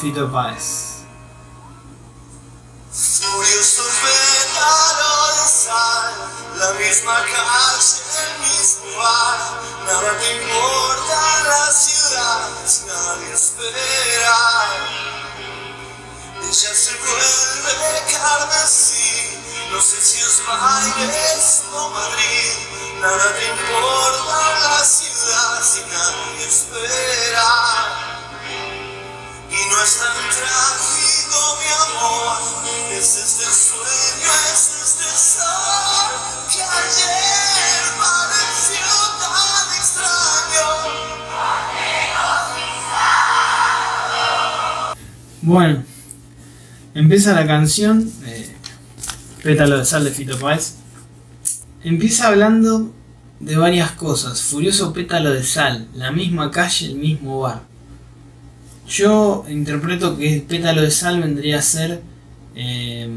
temón 0.00 0.12
de 0.12 0.85
empieza 47.16 47.40
la 47.40 47.46
canción, 47.46 48.12
eh, 48.26 48.46
Pétalo 49.42 49.78
de 49.78 49.86
Sal 49.86 50.04
de 50.04 50.10
Fito 50.10 50.38
Páez. 50.38 50.74
Empieza 51.82 52.28
hablando 52.28 52.92
de 53.40 53.56
varias 53.56 53.92
cosas. 53.92 54.42
Furioso 54.42 54.92
pétalo 54.92 55.32
de 55.32 55.42
sal, 55.42 55.88
la 55.94 56.12
misma 56.12 56.50
calle, 56.50 56.88
el 56.88 56.96
mismo 56.96 57.40
bar. 57.40 57.62
Yo 58.86 59.46
interpreto 59.48 60.18
que 60.18 60.44
pétalo 60.46 60.82
de 60.82 60.90
sal 60.90 61.22
vendría 61.22 61.60
a 61.60 61.62
ser, 61.62 62.02
eh, 62.54 63.08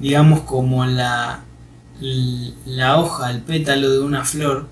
digamos, 0.00 0.40
como 0.40 0.84
la, 0.86 1.44
la 2.66 2.98
hoja, 2.98 3.30
el 3.30 3.42
pétalo 3.42 3.92
de 3.92 4.00
una 4.00 4.24
flor, 4.24 4.66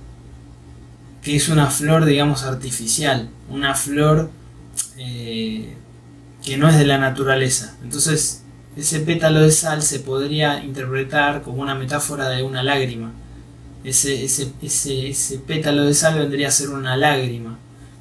que 1.23 1.37
es 1.37 1.49
una 1.49 1.71
flor, 1.71 2.05
digamos, 2.07 2.43
artificial, 2.43 3.29
una 3.51 3.77
flor 3.77 4.33
eh, 4.97 5.77
que 6.47 6.57
no 6.57 6.69
es 6.69 6.79
de 6.79 6.87
la 6.87 6.97
naturaleza. 6.97 7.75
Entonces, 7.83 8.45
ese 8.77 9.01
pétalo 9.01 9.41
de 9.41 9.51
sal 9.51 9.83
se 9.83 9.99
podría 9.99 10.63
interpretar 10.63 11.43
como 11.43 11.61
una 11.61 11.75
metáfora 11.75 12.29
de 12.29 12.45
una 12.45 12.63
lágrima. 12.63 13.13
Ese, 13.83 14.25
ese, 14.25 14.53
ese, 14.63 15.09
ese 15.09 15.39
pétalo 15.41 15.85
de 15.85 15.93
sal 15.93 16.17
vendría 16.19 16.49
a 16.49 16.53
ser 16.53 16.71
una 16.71 16.97
lágrima. 16.97 17.59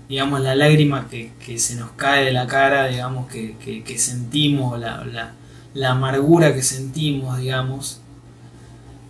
Digamos, 0.07 0.41
la 0.41 0.53
lágrima 0.53 1.07
que, 1.09 1.31
que 1.43 1.57
se 1.57 1.75
nos 1.75 1.91
cae 1.93 2.25
de 2.25 2.33
la 2.33 2.45
cara, 2.45 2.85
digamos, 2.85 3.27
que, 3.27 3.55
que, 3.57 3.97
sentimos, 3.97 4.79
la, 4.79 5.03
la, 5.03 5.33
la, 5.73 5.91
amargura 5.91 6.53
que 6.53 6.61
sentimos, 6.61 7.39
digamos, 7.39 8.01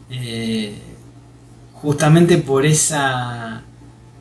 eh, 0.09 0.79
justamente 1.73 2.37
por 2.37 2.65
esa, 2.65 3.63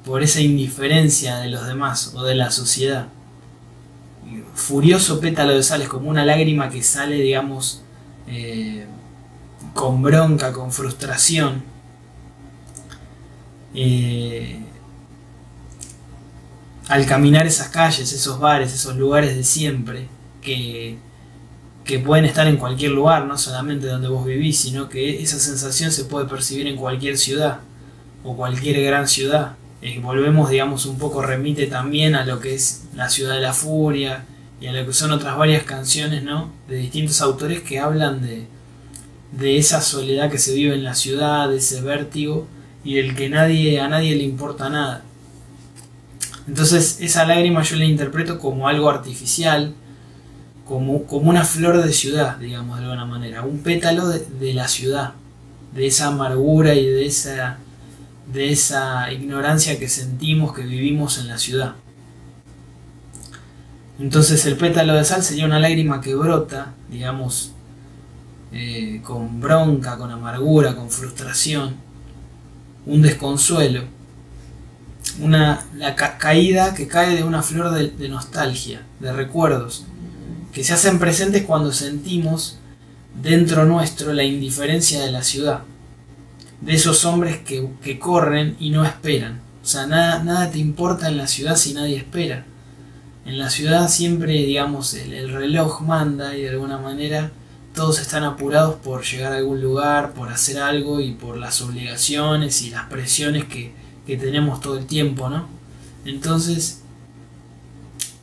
por 0.04 0.24
esa 0.24 0.40
indiferencia 0.40 1.36
de 1.36 1.50
los 1.50 1.68
demás 1.68 2.14
o 2.16 2.24
de 2.24 2.34
la 2.34 2.50
sociedad 2.50 3.06
furioso 4.54 5.20
pétalo 5.20 5.54
de 5.54 5.62
sal, 5.62 5.82
es 5.82 5.88
como 5.88 6.08
una 6.08 6.24
lágrima 6.24 6.70
que 6.70 6.82
sale, 6.82 7.16
digamos, 7.16 7.82
eh, 8.26 8.86
con 9.74 10.02
bronca, 10.02 10.52
con 10.52 10.72
frustración. 10.72 11.62
Eh, 13.74 14.60
al 16.88 17.06
caminar 17.06 17.46
esas 17.46 17.68
calles, 17.68 18.12
esos 18.12 18.38
bares, 18.38 18.72
esos 18.72 18.96
lugares 18.96 19.34
de 19.36 19.44
siempre, 19.44 20.08
que, 20.40 20.98
que 21.84 21.98
pueden 21.98 22.24
estar 22.24 22.46
en 22.46 22.56
cualquier 22.56 22.92
lugar, 22.92 23.26
no 23.26 23.38
solamente 23.38 23.86
donde 23.86 24.08
vos 24.08 24.24
vivís, 24.24 24.58
sino 24.58 24.88
que 24.88 25.22
esa 25.22 25.38
sensación 25.38 25.90
se 25.90 26.04
puede 26.04 26.26
percibir 26.26 26.66
en 26.66 26.76
cualquier 26.76 27.16
ciudad 27.16 27.60
o 28.22 28.36
cualquier 28.36 28.82
gran 28.84 29.08
ciudad. 29.08 29.56
Eh, 29.84 30.00
volvemos, 30.02 30.48
digamos, 30.48 30.86
un 30.86 30.96
poco 30.96 31.20
remite 31.20 31.66
también 31.66 32.14
a 32.14 32.24
lo 32.24 32.40
que 32.40 32.54
es 32.54 32.84
la 32.96 33.10
ciudad 33.10 33.34
de 33.34 33.42
la 33.42 33.52
furia, 33.52 34.24
y 34.58 34.66
a 34.66 34.72
lo 34.72 34.86
que 34.86 34.94
son 34.94 35.12
otras 35.12 35.36
varias 35.36 35.64
canciones, 35.64 36.22
¿no? 36.22 36.50
De 36.66 36.76
distintos 36.76 37.20
autores 37.20 37.60
que 37.60 37.78
hablan 37.78 38.22
de, 38.22 38.46
de 39.32 39.58
esa 39.58 39.82
soledad 39.82 40.30
que 40.30 40.38
se 40.38 40.54
vive 40.54 40.74
en 40.74 40.84
la 40.84 40.94
ciudad, 40.94 41.50
de 41.50 41.58
ese 41.58 41.82
vértigo 41.82 42.46
y 42.82 42.94
del 42.94 43.14
que 43.14 43.28
nadie, 43.28 43.78
a 43.78 43.88
nadie 43.88 44.16
le 44.16 44.22
importa 44.22 44.70
nada. 44.70 45.04
Entonces 46.48 46.96
esa 47.00 47.26
lágrima 47.26 47.62
yo 47.62 47.76
la 47.76 47.84
interpreto 47.84 48.38
como 48.38 48.68
algo 48.68 48.88
artificial, 48.88 49.74
como, 50.64 51.04
como 51.04 51.28
una 51.28 51.44
flor 51.44 51.82
de 51.84 51.92
ciudad, 51.92 52.38
digamos 52.38 52.78
de 52.78 52.84
alguna 52.84 53.04
manera, 53.04 53.42
un 53.42 53.58
pétalo 53.58 54.08
de, 54.08 54.20
de 54.40 54.54
la 54.54 54.66
ciudad, 54.66 55.12
de 55.74 55.86
esa 55.86 56.06
amargura 56.06 56.74
y 56.74 56.86
de 56.86 57.04
esa, 57.04 57.58
de 58.32 58.52
esa 58.52 59.12
ignorancia 59.12 59.78
que 59.78 59.88
sentimos, 59.88 60.54
que 60.54 60.62
vivimos 60.62 61.18
en 61.18 61.28
la 61.28 61.38
ciudad. 61.38 61.74
Entonces 63.98 64.44
el 64.46 64.56
pétalo 64.56 64.94
de 64.94 65.04
sal 65.04 65.22
sería 65.22 65.46
una 65.46 65.60
lágrima 65.60 66.00
que 66.00 66.14
brota, 66.14 66.74
digamos, 66.90 67.52
eh, 68.52 69.00
con 69.04 69.40
bronca, 69.40 69.96
con 69.96 70.10
amargura, 70.10 70.74
con 70.74 70.90
frustración, 70.90 71.76
un 72.86 73.02
desconsuelo, 73.02 73.82
una 75.20 75.64
la 75.76 75.94
ca 75.94 76.18
caída 76.18 76.74
que 76.74 76.88
cae 76.88 77.16
de 77.16 77.24
una 77.24 77.42
flor 77.42 77.72
de, 77.72 78.08
nostalgia, 78.08 78.82
de 79.00 79.12
recuerdos, 79.12 79.84
que 80.52 80.64
se 80.64 80.72
hacen 80.72 80.98
presentes 80.98 81.42
cuando 81.42 81.72
sentimos 81.72 82.58
dentro 83.20 83.64
nuestro 83.64 84.12
la 84.12 84.24
indiferencia 84.24 85.00
de 85.00 85.12
la 85.12 85.22
ciudad, 85.22 85.62
de 86.64 86.74
esos 86.74 87.04
hombres 87.04 87.38
que, 87.38 87.68
que 87.82 87.98
corren 87.98 88.56
y 88.58 88.70
no 88.70 88.84
esperan. 88.84 89.40
O 89.62 89.66
sea, 89.66 89.86
nada, 89.86 90.22
nada 90.22 90.50
te 90.50 90.58
importa 90.58 91.08
en 91.08 91.16
la 91.16 91.26
ciudad 91.26 91.56
si 91.56 91.74
nadie 91.74 91.96
espera 91.96 92.44
en 93.26 93.38
la 93.38 93.48
ciudad 93.50 93.88
siempre, 93.88 94.32
digamos, 94.32 94.94
el, 94.94 95.14
el, 95.14 95.32
reloj 95.32 95.80
manda 95.80 96.36
y 96.36 96.42
de 96.42 96.50
alguna 96.50 96.78
manera 96.78 97.32
todos 97.74 97.98
están 98.00 98.22
apurados 98.22 98.76
por 98.76 99.02
llegar 99.02 99.32
a 99.32 99.36
algún 99.36 99.60
lugar, 99.60 100.12
por 100.12 100.28
hacer 100.28 100.58
algo 100.58 101.00
y 101.00 101.12
por 101.12 101.36
las 101.38 101.60
obligaciones 101.62 102.62
y 102.62 102.70
las 102.70 102.86
presiones 102.88 103.46
que, 103.46 103.72
que 104.06 104.16
tenemos 104.16 104.60
todo 104.60 104.76
el 104.76 104.86
tiempo, 104.86 105.28
¿no? 105.28 105.48
Entonces, 106.04 106.82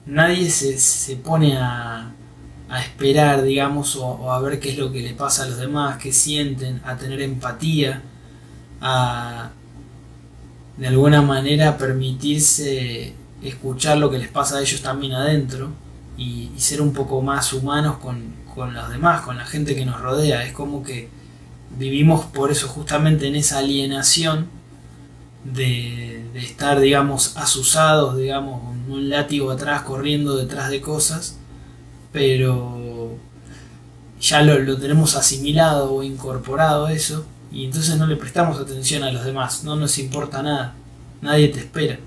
nadie 0.06 0.50
se, 0.52 0.78
se 0.78 1.16
pone 1.16 1.58
a, 1.58 2.12
a, 2.70 2.82
esperar, 2.82 3.42
digamos, 3.42 3.96
o, 3.96 4.06
o, 4.06 4.32
a 4.32 4.40
ver 4.40 4.60
qué 4.60 4.70
es 4.70 4.78
lo 4.78 4.92
que 4.92 5.02
le 5.02 5.16
pasa 5.16 5.44
a 5.44 5.48
los 5.48 5.58
demás, 5.58 5.98
qué 5.98 6.14
sienten, 6.14 6.80
a 6.86 6.96
tener 6.96 7.22
empatía, 7.22 8.04
a 8.82 9.52
de 10.78 10.88
alguna 10.88 11.22
manera 11.22 11.78
permitirse 11.78 13.14
escuchar 13.44 13.98
lo 13.98 14.10
que 14.10 14.18
les 14.18 14.30
pasa 14.30 14.58
a 14.58 14.62
ellos 14.62 14.82
también 14.82 15.14
adentro 15.14 15.70
y, 16.18 16.50
ser 16.58 16.82
un 16.82 16.94
poco 16.94 17.22
más 17.22 17.54
humanos 17.54 17.98
con, 17.98 18.34
con, 18.54 18.74
los 18.74 18.90
demás, 18.90 19.22
con 19.22 19.38
la 19.38 19.46
gente 19.46 19.76
que 19.76 19.86
nos 19.86 20.00
rodea. 20.02 20.44
Es 20.46 20.54
como 20.54 20.84
que 20.84 21.10
vivimos 21.78 22.26
por 22.26 22.52
eso 22.52 22.68
justamente 22.68 23.28
en 23.28 23.36
esa 23.36 23.60
alienación 23.60 24.48
de, 25.44 26.26
de 26.34 26.40
estar, 26.40 26.80
digamos, 26.80 27.38
asusados, 27.38 28.18
digamos, 28.18 28.62
con 28.62 28.92
un 28.92 29.10
látigo 29.10 29.52
atrás, 29.52 29.82
corriendo 29.84 30.38
detrás 30.38 30.70
de 30.70 30.82
cosas, 30.82 31.38
pero 32.12 33.16
ya 34.20 34.42
lo, 34.44 34.60
lo 34.60 34.78
tenemos 34.78 35.16
asimilado 35.16 35.94
o 35.94 36.04
incorporado 36.04 36.88
eso 36.88 37.26
y 37.52 37.66
entonces 37.66 37.98
no 37.98 38.08
le 38.08 38.16
prestamos 38.16 38.60
atención 38.60 39.04
a 39.04 39.12
los 39.12 39.26
demás, 39.26 39.64
no 39.64 39.76
nos 39.76 39.98
importa 39.98 40.42
nada, 40.42 40.74
nadie 41.22 41.50
te 41.50 41.60
espera. 41.60 42.00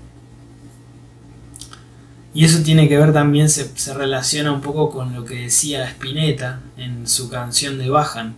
Y 2.33 2.43
eso 2.43 2.61
tiene 2.63 2.89
que 2.89 2.97
ver 2.97 3.13
también, 3.13 3.49
se, 3.49 3.69
se, 3.77 3.93
relaciona 3.93 4.51
un 4.51 4.59
poco 4.59 4.91
con 4.91 5.13
lo 5.13 5.23
que 5.23 5.43
decía 5.43 5.87
Spinetta 5.87 6.59
en 6.75 7.07
su 7.07 7.29
canción 7.29 7.77
de 7.77 7.89
Bajan. 7.89 8.35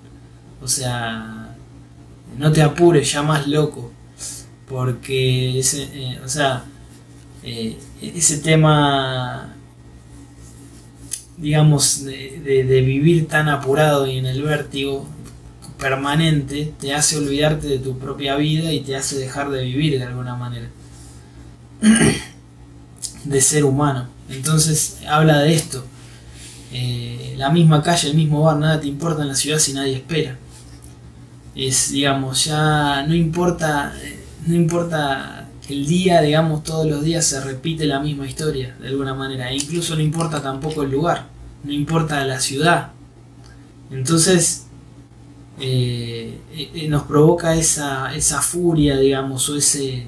O 0.61 0.67
sea, 0.67 1.55
no 2.37 2.51
te 2.51 2.61
apures, 2.61 3.11
ya 3.11 3.23
más 3.23 3.47
loco. 3.47 3.91
Porque 4.69 5.57
ese, 5.57 5.83
eh, 5.93 6.19
o 6.23 6.29
sea, 6.29 6.65
eh, 7.41 7.77
ese 8.01 8.37
tema, 8.37 9.55
digamos, 11.37 12.03
de, 12.03 12.39
de, 12.43 12.63
de, 12.65 12.81
vivir 12.81 13.27
tan 13.27 13.49
apurado 13.49 14.05
y 14.05 14.17
en 14.17 14.25
el 14.27 14.43
vértigo 14.43 15.07
permanente, 15.77 16.73
te 16.79 16.93
hace 16.93 17.17
olvidarte 17.17 17.67
de 17.67 17.79
tu 17.79 17.97
propia 17.97 18.35
vida 18.35 18.71
y 18.71 18.81
te 18.81 18.95
hace 18.95 19.17
dejar 19.17 19.49
de 19.49 19.63
vivir 19.63 19.97
de 19.97 20.05
alguna 20.05 20.35
manera 20.35 20.69
de 23.23 23.41
ser 23.41 23.63
humano. 23.65 24.07
Entonces 24.29 24.99
habla 25.07 25.39
de 25.39 25.53
esto. 25.53 25.85
Eh, 26.73 27.35
la 27.37 27.49
misma 27.49 27.81
calle, 27.81 28.09
el 28.09 28.15
mismo 28.15 28.43
bar, 28.43 28.57
nada 28.57 28.79
te 28.79 28.87
importa 28.87 29.21
en 29.21 29.29
la 29.29 29.35
ciudad 29.35 29.59
si 29.59 29.73
nadie 29.73 29.95
espera. 29.95 30.37
Es, 31.55 31.91
digamos, 31.91 32.45
ya 32.45 33.05
no 33.07 33.15
importa, 33.15 33.93
no 34.45 34.55
importa 34.55 35.47
el 35.69 35.87
día, 35.87 36.21
digamos, 36.21 36.63
todos 36.63 36.85
los 36.87 37.03
días 37.03 37.25
se 37.25 37.41
repite 37.41 37.85
la 37.85 37.99
misma 37.99 38.27
historia, 38.27 38.75
de 38.79 38.89
alguna 38.89 39.13
manera. 39.13 39.49
E 39.49 39.55
incluso 39.55 39.95
no 39.95 40.01
importa 40.01 40.41
tampoco 40.41 40.83
el 40.83 40.91
lugar, 40.91 41.27
no 41.63 41.71
importa 41.71 42.23
la 42.25 42.39
ciudad. 42.39 42.91
Entonces, 43.91 44.66
eh, 45.59 46.39
eh, 46.55 46.87
nos 46.87 47.03
provoca 47.03 47.55
esa, 47.55 48.13
esa 48.15 48.41
furia, 48.41 48.97
digamos, 48.97 49.49
o 49.49 49.55
ese, 49.55 50.05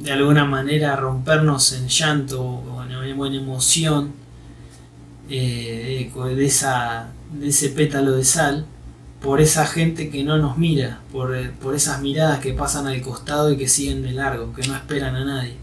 de 0.00 0.12
alguna 0.12 0.44
manera, 0.44 0.96
rompernos 0.96 1.72
en 1.72 1.88
llanto 1.88 2.42
o 2.42 2.82
en, 2.82 3.34
emoción 3.34 4.12
eh, 5.30 6.10
de, 6.14 6.44
esa, 6.44 7.08
de 7.32 7.48
ese 7.48 7.70
pétalo 7.70 8.12
de 8.12 8.24
sal 8.24 8.66
por 9.22 9.40
esa 9.40 9.66
gente 9.66 10.10
que 10.10 10.22
no 10.22 10.36
nos 10.36 10.58
mira, 10.58 11.00
por, 11.10 11.50
por, 11.52 11.74
esas 11.74 12.02
miradas 12.02 12.40
que 12.40 12.52
pasan 12.52 12.86
al 12.86 13.00
costado 13.00 13.50
y 13.50 13.56
que 13.56 13.68
siguen 13.68 14.02
de 14.02 14.12
largo, 14.12 14.52
que 14.52 14.66
no 14.68 14.74
esperan 14.74 15.16
a 15.16 15.24
nadie. 15.24 15.56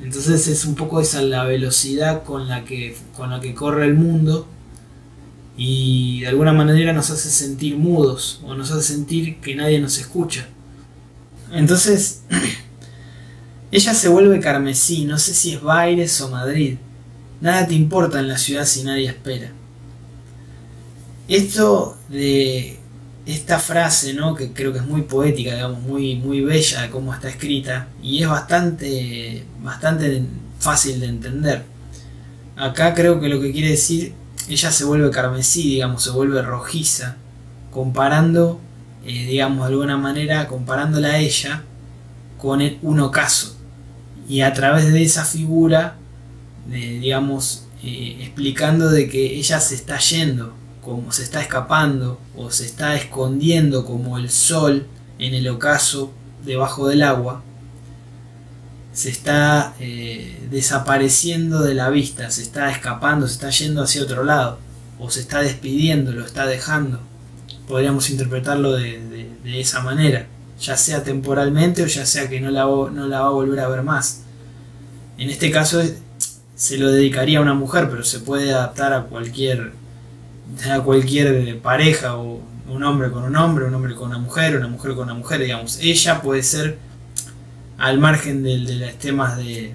Entonces 0.00 0.46
es 0.46 0.64
un 0.64 0.76
poco 0.76 1.00
esa 1.00 1.22
la 1.22 1.44
velocidad 1.44 2.22
con 2.22 2.46
la 2.46 2.64
que, 2.64 2.96
con 3.16 3.30
la 3.30 3.40
que 3.40 3.54
corre 3.54 3.86
el 3.86 3.94
mundo 3.94 4.46
y 5.56 6.20
de 6.20 6.28
alguna 6.28 6.52
manera 6.52 6.92
nos 6.92 7.10
hace 7.10 7.30
sentir 7.30 7.76
mudos 7.76 8.40
o 8.44 8.54
nos 8.54 8.70
hace 8.70 8.94
sentir 8.94 9.40
que 9.40 9.54
nadie 9.54 9.80
nos 9.80 9.98
escucha. 9.98 10.46
Entonces, 11.52 12.22
ella 13.70 13.94
se 13.94 14.08
vuelve 14.08 14.40
carmesí, 14.40 15.04
no 15.04 15.18
sé 15.18 15.34
si 15.34 15.54
es 15.54 15.62
Baires 15.62 16.20
o 16.20 16.28
Madrid. 16.28 16.76
Nada 17.40 17.66
te 17.66 17.74
importa 17.74 18.20
en 18.20 18.28
la 18.28 18.38
ciudad 18.38 18.64
si 18.64 18.82
nadie 18.82 19.06
espera. 19.06 19.52
Esto 21.28 21.96
de 22.08 22.78
esta 23.26 23.58
frase, 23.58 24.12
¿no? 24.12 24.34
que 24.34 24.52
creo 24.52 24.72
que 24.72 24.78
es 24.78 24.86
muy 24.86 25.02
poética, 25.02 25.54
digamos, 25.54 25.80
muy, 25.80 26.16
muy 26.16 26.40
bella 26.40 26.82
de 26.82 26.90
cómo 26.90 27.14
está 27.14 27.28
escrita, 27.28 27.88
y 28.02 28.22
es 28.22 28.28
bastante, 28.28 29.44
bastante 29.62 30.22
fácil 30.58 31.00
de 31.00 31.06
entender. 31.06 31.62
Acá 32.56 32.94
creo 32.94 33.20
que 33.20 33.28
lo 33.28 33.40
que 33.40 33.52
quiere 33.52 33.70
decir 33.70 34.12
ella 34.48 34.70
se 34.70 34.84
vuelve 34.84 35.10
carmesí, 35.10 35.62
digamos, 35.62 36.02
se 36.02 36.10
vuelve 36.10 36.42
rojiza, 36.42 37.16
comparando, 37.70 38.60
eh, 39.04 39.26
digamos, 39.26 39.66
de 39.66 39.72
alguna 39.72 39.96
manera, 39.96 40.46
comparándola 40.48 41.08
a 41.08 41.18
ella 41.18 41.62
con 42.38 42.60
un 42.82 43.00
ocaso. 43.00 43.56
Y 44.28 44.40
a 44.40 44.52
través 44.52 44.92
de 44.92 45.02
esa 45.02 45.24
figura, 45.24 45.96
digamos, 46.66 47.66
eh, 47.82 48.18
explicando 48.20 48.90
de 48.90 49.08
que 49.08 49.36
ella 49.36 49.60
se 49.60 49.74
está 49.74 49.98
yendo, 49.98 50.54
como 50.82 51.12
se 51.12 51.22
está 51.22 51.40
escapando 51.40 52.20
o 52.36 52.50
se 52.50 52.66
está 52.66 52.94
escondiendo 52.94 53.84
como 53.84 54.18
el 54.18 54.30
sol 54.30 54.86
en 55.18 55.34
el 55.34 55.48
ocaso 55.48 56.12
debajo 56.44 56.88
del 56.88 57.02
agua, 57.02 57.42
se 58.94 59.10
está 59.10 59.74
eh, 59.80 60.38
desapareciendo 60.50 61.62
de 61.62 61.74
la 61.74 61.90
vista, 61.90 62.30
se 62.30 62.42
está 62.42 62.70
escapando, 62.70 63.26
se 63.26 63.34
está 63.34 63.50
yendo 63.50 63.82
hacia 63.82 64.04
otro 64.04 64.22
lado, 64.22 64.58
o 65.00 65.10
se 65.10 65.20
está 65.20 65.40
despidiendo, 65.40 66.12
lo 66.12 66.24
está 66.24 66.46
dejando. 66.46 67.00
Podríamos 67.66 68.08
interpretarlo 68.08 68.72
de, 68.72 69.02
esa 69.44 69.82
manera, 69.82 70.26
ya 70.60 70.76
sea 70.76 71.02
temporalmente 71.02 71.82
o 71.82 71.86
ya 71.86 72.06
sea 72.06 72.28
que 72.28 72.40
no 72.40 72.50
la, 72.50 72.64
no 72.64 73.06
la 73.08 73.20
va 73.20 73.26
a 73.26 73.30
volver 73.30 73.60
a 73.60 73.68
ver 73.68 73.82
más. 73.82 74.22
En 75.18 75.28
este 75.28 75.50
caso 75.50 75.82
se 76.54 76.78
lo 76.78 76.90
dedicaría 76.90 77.40
a 77.40 77.42
una 77.42 77.54
mujer, 77.54 77.88
pero 77.90 78.04
se 78.04 78.20
puede 78.20 78.54
adaptar 78.54 78.92
a 78.92 79.02
cualquier, 79.02 79.72
a 80.70 80.80
cualquier 80.80 81.60
pareja, 81.60 82.16
o 82.16 82.40
un 82.68 82.82
hombre 82.84 83.10
con 83.10 83.24
un 83.24 83.36
hombre, 83.36 83.64
un 83.64 83.74
hombre 83.74 83.94
con 83.96 84.08
una 84.08 84.18
mujer, 84.18 84.56
una 84.56 84.68
mujer 84.68 84.94
con 84.94 85.04
una 85.04 85.14
mujer, 85.14 85.40
digamos. 85.40 85.78
Ella 85.80 86.22
puede 86.22 86.44
ser 86.44 86.78
al 87.78 87.98
margen 87.98 88.42
de, 88.42 88.58
los 88.58 88.98
temas 88.98 89.36
de, 89.36 89.74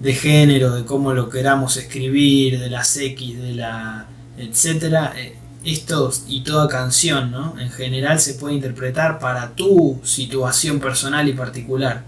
de 0.00 0.14
género, 0.14 0.74
de 0.74 0.84
cómo 0.84 1.14
lo 1.14 1.28
queramos 1.28 1.76
escribir, 1.76 2.58
de 2.58 2.70
las 2.70 2.96
X, 2.96 3.40
de 3.40 3.54
la 3.54 4.06
etcétera, 4.38 5.14
eh, 5.16 5.36
esto 5.64 6.12
y 6.28 6.42
toda 6.42 6.68
canción, 6.68 7.30
¿no? 7.30 7.58
En 7.58 7.70
general 7.70 8.20
se 8.20 8.34
puede 8.34 8.54
interpretar 8.54 9.18
para 9.18 9.54
tu 9.54 9.98
situación 10.04 10.78
personal 10.78 11.28
y 11.28 11.32
particular. 11.32 12.04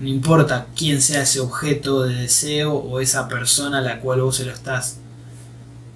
No 0.00 0.08
importa 0.08 0.66
quién 0.76 1.00
sea 1.00 1.22
ese 1.22 1.40
objeto 1.40 2.02
de 2.02 2.14
deseo 2.14 2.74
o 2.74 3.00
esa 3.00 3.28
persona 3.28 3.78
a 3.78 3.82
la 3.82 4.00
cual 4.00 4.20
vos 4.20 4.36
se 4.36 4.44
lo 4.44 4.52
estás 4.52 4.98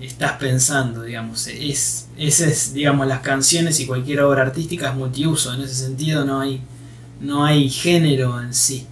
estás 0.00 0.33
pensando, 0.33 1.03
digamos. 1.03 1.47
Es, 1.47 2.09
digamos, 2.73 3.06
las 3.06 3.21
canciones 3.21 3.81
y 3.81 3.87
cualquier 3.87 4.21
obra 4.21 4.43
artística 4.43 4.91
es 4.91 4.94
multiuso. 4.94 5.53
En 5.53 5.61
ese 5.62 5.75
sentido 5.75 6.25
no 6.25 6.41
hay 6.41 6.62
no 7.21 7.45
hay 7.45 7.69
género 7.69 8.41
en 8.41 8.55
sí, 8.55 8.87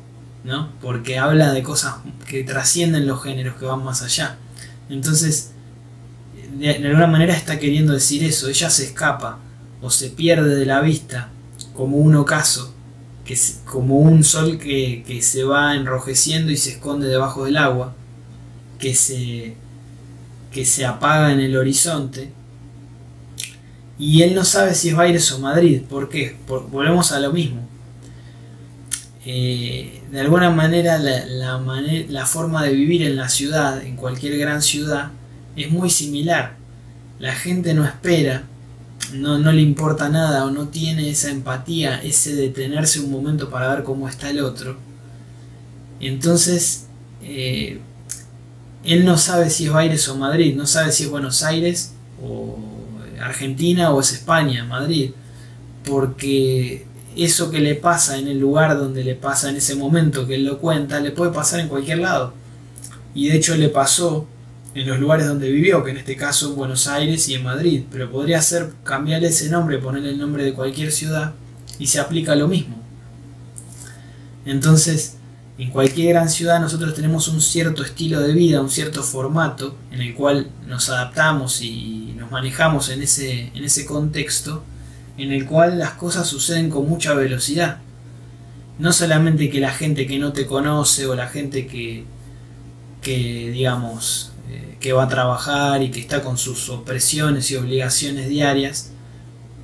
¿no? 0.44 0.70
Porque 0.80 1.18
habla 1.18 1.52
de 1.52 1.62
cosas 1.62 1.96
que 2.28 2.44
trascienden 2.44 3.06
los 3.06 3.22
géneros, 3.22 3.56
que 3.56 3.64
van 3.64 3.82
más 3.82 4.02
allá. 4.02 4.36
Entonces, 4.90 5.52
de, 6.58 6.76
alguna 6.76 7.06
manera 7.06 7.34
está 7.34 7.58
queriendo 7.58 7.94
decir 7.94 8.22
eso, 8.22 8.48
ella 8.48 8.70
se 8.70 8.84
escapa 8.84 9.38
o 9.80 9.90
se 9.90 10.10
pierde 10.10 10.56
de 10.56 10.66
la 10.66 10.80
vista 10.80 11.30
como 11.74 11.96
un 11.96 12.14
ocaso, 12.16 12.74
que 13.24 13.38
como 13.64 13.98
un 13.98 14.24
sol 14.24 14.58
que, 14.58 15.04
que 15.06 15.22
se 15.22 15.44
va 15.44 15.74
enrojeciendo 15.74 16.52
y 16.52 16.56
se 16.56 16.72
esconde 16.72 17.08
debajo 17.08 17.44
del 17.44 17.56
agua, 17.56 17.94
que 18.78 18.94
se, 18.94 19.54
que 20.52 20.64
se 20.64 20.84
apaga 20.84 21.32
en 21.32 21.40
el 21.40 21.56
horizonte. 21.56 22.30
Y 23.98 24.22
él 24.22 24.34
no 24.34 24.44
sabe 24.44 24.74
si 24.74 24.90
es 24.90 24.96
Baires 24.96 25.32
o 25.32 25.40
Madrid. 25.40 25.82
¿Por 25.82 26.08
qué? 26.08 26.36
volvemos 26.46 27.10
a 27.10 27.18
lo 27.18 27.32
mismo 27.32 27.67
eh, 29.30 30.00
de 30.10 30.20
alguna 30.20 30.50
manera 30.50 30.96
la, 30.98 32.24
forma 32.26 32.64
de 32.64 32.72
vivir 32.72 33.02
en 33.02 33.14
la 33.14 33.28
ciudad, 33.28 33.82
en 33.82 33.94
cualquier 33.94 34.38
gran 34.38 34.62
ciudad, 34.62 35.10
es 35.54 35.70
muy 35.70 35.90
similar. 35.90 36.56
La 37.18 37.34
gente 37.34 37.74
no 37.74 37.84
espera, 37.84 38.44
no, 39.12 39.36
le 39.36 39.60
importa 39.60 40.08
nada 40.08 40.46
o 40.46 40.50
no 40.50 40.68
tiene 40.68 41.10
esa 41.10 41.28
empatía, 41.28 42.00
ese 42.02 42.34
detenerse 42.34 43.00
un 43.00 43.10
momento 43.10 43.50
para 43.50 43.68
ver 43.68 43.84
cómo 43.84 44.08
está 44.08 44.30
el 44.30 44.40
otro. 44.40 44.78
Entonces, 46.00 46.86
eh, 47.22 47.82
él 48.82 49.04
no 49.04 49.18
sabe 49.18 49.50
si 49.50 49.66
es 49.66 49.72
Baires 49.72 50.08
o 50.08 50.16
Madrid, 50.16 50.56
no 50.56 50.66
sabe 50.66 50.90
si 50.90 51.02
es 51.02 51.10
Buenos 51.10 51.42
Aires 51.42 51.92
o 52.22 52.58
Argentina 53.20 53.90
o 53.90 54.00
es 54.00 54.10
España, 54.10 54.64
Madrid, 54.64 55.10
porque 55.84 56.87
eso 57.24 57.50
que 57.50 57.60
le 57.60 57.74
pasa 57.74 58.18
en 58.18 58.28
el 58.28 58.38
lugar 58.38 58.78
donde 58.78 59.02
le 59.02 59.14
pasa 59.14 59.50
en 59.50 59.56
ese 59.56 59.74
momento 59.74 60.26
que 60.26 60.36
él 60.36 60.44
lo 60.44 60.58
cuenta, 60.58 61.00
le 61.00 61.10
puede 61.10 61.32
pasar 61.32 61.60
en 61.60 61.68
cualquier 61.68 61.98
lado. 61.98 62.32
Y 63.14 63.28
de 63.28 63.36
hecho 63.36 63.56
le 63.56 63.68
pasó 63.68 64.26
en 64.74 64.86
los 64.86 65.00
lugares 65.00 65.26
donde 65.26 65.50
vivió, 65.50 65.82
que 65.82 65.90
en 65.90 65.96
este 65.96 66.16
caso 66.16 66.50
en 66.50 66.56
Buenos 66.56 66.86
Aires 66.86 67.28
y 67.28 67.34
en 67.34 67.42
Madrid, 67.42 67.84
pero 67.90 68.10
podría 68.10 68.40
ser 68.40 68.70
cambiarle 68.84 69.28
ese 69.28 69.50
nombre, 69.50 69.78
ponerle 69.78 70.10
el 70.10 70.18
nombre 70.18 70.44
de 70.44 70.52
cualquier 70.52 70.92
ciudad 70.92 71.34
y 71.78 71.88
se 71.88 71.98
aplica 71.98 72.36
lo 72.36 72.46
mismo. 72.46 72.76
Entonces, 74.44 75.16
en 75.58 75.70
cualquier 75.70 76.14
gran 76.14 76.30
ciudad 76.30 76.60
nosotros 76.60 76.94
tenemos 76.94 77.26
un 77.26 77.40
cierto 77.40 77.82
estilo 77.82 78.20
de 78.20 78.32
vida, 78.32 78.60
un 78.60 78.70
cierto 78.70 79.02
formato 79.02 79.76
en 79.90 80.00
el 80.00 80.14
cual 80.14 80.50
nos 80.68 80.88
adaptamos 80.88 81.62
y 81.62 82.14
nos 82.16 82.30
manejamos 82.30 82.90
en 82.90 83.02
ese, 83.02 83.50
en 83.54 83.64
ese 83.64 83.84
contexto 83.84 84.62
en 85.18 85.32
el 85.32 85.46
cual 85.46 85.78
las 85.78 85.92
cosas 85.92 86.26
suceden 86.26 86.70
con 86.70 86.88
mucha 86.88 87.14
velocidad. 87.14 87.78
No 88.78 88.92
solamente 88.92 89.50
que 89.50 89.60
la 89.60 89.72
gente 89.72 90.06
que 90.06 90.18
no 90.18 90.32
te 90.32 90.46
conoce 90.46 91.06
o 91.06 91.14
la 91.14 91.28
gente 91.28 91.66
que, 91.66 92.04
que 93.02 93.50
digamos, 93.52 94.32
eh, 94.48 94.76
que 94.80 94.92
va 94.92 95.04
a 95.04 95.08
trabajar 95.08 95.82
y 95.82 95.90
que 95.90 96.00
está 96.00 96.22
con 96.22 96.38
sus 96.38 96.68
opresiones 96.68 97.50
y 97.50 97.56
obligaciones 97.56 98.28
diarias, 98.28 98.92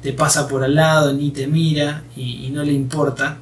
te 0.02 0.12
pasa 0.12 0.48
por 0.48 0.64
al 0.64 0.74
lado, 0.74 1.12
ni 1.14 1.30
te 1.30 1.46
mira 1.46 2.02
y, 2.14 2.50
no 2.52 2.62
le 2.62 2.72
importa, 2.72 3.38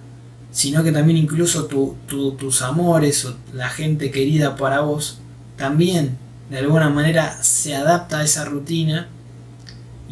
sino 0.52 0.84
que 0.84 0.92
también 0.92 1.18
incluso 1.18 1.64
tus 1.64 2.62
amores 2.62 3.24
o 3.24 3.34
la 3.52 3.68
gente 3.68 4.10
querida 4.10 4.54
para 4.54 4.80
vos 4.80 5.18
también 5.56 6.18
de 6.50 6.58
alguna 6.58 6.90
manera 6.90 7.42
se 7.42 7.74
adapta 7.74 8.18
a 8.18 8.24
esa 8.24 8.44
rutina 8.44 9.08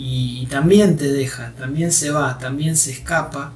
y, 0.02 0.46
también 0.46 0.96
te 0.96 1.12
deja, 1.12 1.52
también 1.58 1.92
se 1.92 2.10
va, 2.10 2.38
también 2.38 2.74
se 2.74 2.90
escapa 2.90 3.52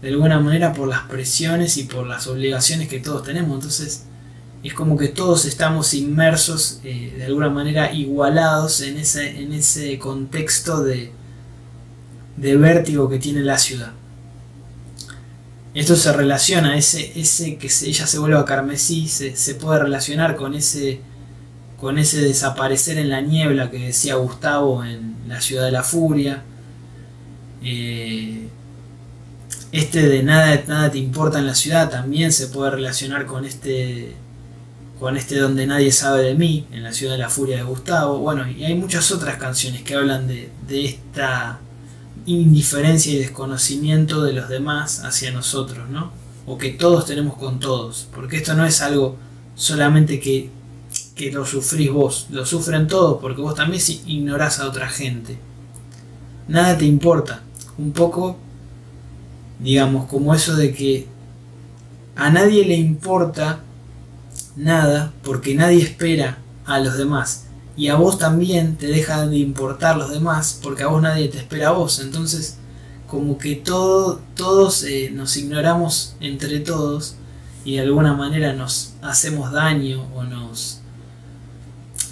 de 0.00 0.08
alguna 0.08 0.40
manera 0.40 0.72
por 0.72 0.88
las 0.88 1.02
presiones 1.02 1.76
y 1.76 1.84
por 1.84 2.06
las 2.06 2.26
obligaciones 2.26 2.88
que 2.88 2.98
todos 2.98 3.24
tenemos. 3.24 3.56
Entonces 3.56 4.04
es 4.64 4.72
como 4.72 4.96
que 4.96 5.08
todos 5.08 5.44
estamos 5.44 5.92
inmersos, 5.92 6.80
eh, 6.82 7.12
de 7.18 7.26
alguna 7.26 7.50
manera 7.50 7.92
igualados 7.92 8.80
en 8.80 8.96
ese, 8.96 9.42
en 9.42 9.52
ese 9.52 9.98
contexto 9.98 10.82
de, 10.82 11.12
de 12.38 12.56
vértigo 12.56 13.10
que 13.10 13.18
tiene 13.18 13.42
la 13.42 13.58
ciudad. 13.58 13.92
Esto 15.74 15.94
se 15.94 16.10
relaciona, 16.14 16.78
ese, 16.78 17.12
ese 17.20 17.56
que 17.56 17.66
ella 17.66 18.06
se 18.06 18.18
vuelva 18.18 18.46
carmesí, 18.46 19.08
se, 19.08 19.54
puede 19.56 19.80
relacionar 19.80 20.36
con 20.36 20.54
ese 20.54 21.00
con 21.78 21.98
ese 21.98 22.20
desaparecer 22.20 22.96
en 22.96 23.10
la 23.10 23.20
niebla 23.20 23.68
que 23.68 23.78
decía 23.78 24.14
Gustavo 24.14 24.84
en 24.84 25.16
La 25.32 25.40
ciudad 25.40 25.64
de 25.64 25.72
la 25.72 25.82
furia. 25.82 26.42
Eh, 27.64 28.48
este 29.72 30.06
de 30.06 30.22
nada, 30.22 30.62
nada 30.68 30.90
te 30.90 30.98
importa 30.98 31.38
en 31.38 31.46
la 31.46 31.54
ciudad 31.54 31.88
también 31.88 32.32
se 32.32 32.48
puede 32.48 32.72
relacionar 32.72 33.24
con 33.24 33.46
este 33.46 34.14
con 35.00 35.16
este 35.16 35.38
donde 35.38 35.66
nadie 35.66 35.90
sabe 35.90 36.22
de 36.22 36.34
mí, 36.34 36.66
en 36.70 36.82
la 36.82 36.92
ciudad 36.92 37.14
de 37.14 37.18
la 37.18 37.30
furia 37.30 37.56
de 37.56 37.62
Gustavo. 37.62 38.18
Bueno, 38.18 38.46
y 38.48 38.64
hay 38.64 38.74
muchas 38.74 39.10
otras 39.10 39.36
canciones 39.36 39.82
que 39.82 39.94
hablan 39.94 40.28
de, 40.28 40.50
de 40.68 40.84
esta 40.84 41.58
indiferencia 42.26 43.12
y 43.12 43.18
desconocimiento 43.18 44.22
de 44.22 44.34
los 44.34 44.50
demás 44.50 45.02
hacia 45.02 45.32
nosotros, 45.32 45.88
¿no? 45.88 46.12
O 46.46 46.58
que 46.58 46.70
todos 46.70 47.06
tenemos 47.06 47.36
con 47.36 47.58
todos, 47.58 48.06
porque 48.14 48.36
esto 48.36 48.54
no 48.54 48.64
es 48.66 48.82
algo 48.82 49.16
solamente 49.54 50.20
que, 50.20 50.50
que 51.14 51.30
lo 51.30 51.44
sufrís 51.44 51.90
vos, 51.90 52.26
lo 52.30 52.46
sufren 52.46 52.86
todos, 52.86 53.20
porque 53.20 53.42
vos 53.42 53.54
también 53.54 53.82
ignorás 54.06 54.60
a 54.60 54.68
otra 54.68 54.88
gente. 54.88 55.38
Nada 56.48 56.76
te 56.78 56.86
importa, 56.86 57.42
un 57.78 57.92
poco, 57.92 58.36
digamos, 59.58 60.06
como 60.06 60.34
eso 60.34 60.56
de 60.56 60.72
que 60.72 61.06
a 62.16 62.30
nadie 62.30 62.64
le 62.64 62.76
importa 62.76 63.60
nada 64.56 65.12
porque 65.22 65.54
nadie 65.54 65.82
espera 65.82 66.38
a 66.66 66.78
los 66.78 66.96
demás. 66.96 67.46
Y 67.76 67.88
a 67.88 67.94
vos 67.94 68.18
también 68.18 68.76
te 68.76 68.86
dejan 68.86 69.30
de 69.30 69.38
importar 69.38 69.96
los 69.96 70.10
demás 70.10 70.58
porque 70.62 70.82
a 70.82 70.88
vos 70.88 71.00
nadie 71.00 71.28
te 71.28 71.38
espera 71.38 71.68
a 71.68 71.72
vos. 71.72 72.00
Entonces, 72.00 72.58
como 73.06 73.38
que 73.38 73.56
todo, 73.56 74.20
todos 74.36 74.84
eh, 74.84 75.10
nos 75.12 75.36
ignoramos 75.36 76.16
entre 76.20 76.60
todos 76.60 77.16
y 77.64 77.76
de 77.76 77.80
alguna 77.80 78.14
manera 78.14 78.52
nos 78.52 78.94
hacemos 79.02 79.52
daño 79.52 80.06
o 80.14 80.24
nos, 80.24 80.81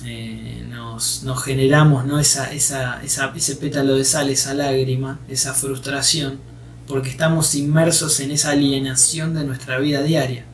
eh, 0.04 0.66
nos, 0.69 1.25
generamos 1.45 2.07
¿no? 2.07 2.19
esa, 2.19 2.52
ese 2.52 3.57
pétalo 3.57 3.97
de 3.97 4.04
sal, 4.04 4.30
esa 4.30 4.54
lágrima, 4.54 5.21
esa 5.28 5.54
frustración, 5.54 6.38
porque 6.87 7.11
estamos 7.11 7.54
inmersos 7.54 8.21
en 8.21 8.30
esa 8.30 8.50
alienación 8.50 9.35
de 9.35 9.45
nuestra 9.45 9.78
vida 9.78 10.02
diaria 10.02 10.45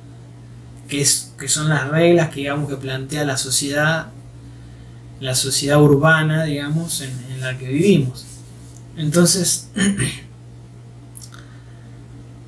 que, 0.88 1.00
es, 1.00 1.32
que 1.38 1.48
son 1.48 1.68
las 1.68 1.88
reglas 1.88 2.30
que, 2.30 2.40
digamos, 2.40 2.68
que 2.68 2.76
plantea 2.76 3.24
la 3.24 3.36
sociedad, 3.36 4.08
la 5.20 5.34
sociedad 5.34 5.82
urbana, 5.82 6.44
digamos, 6.44 7.00
en, 7.00 7.10
en 7.32 7.40
la 7.40 7.58
que 7.58 7.68
vivimos. 7.68 8.24
Entonces, 8.96 9.68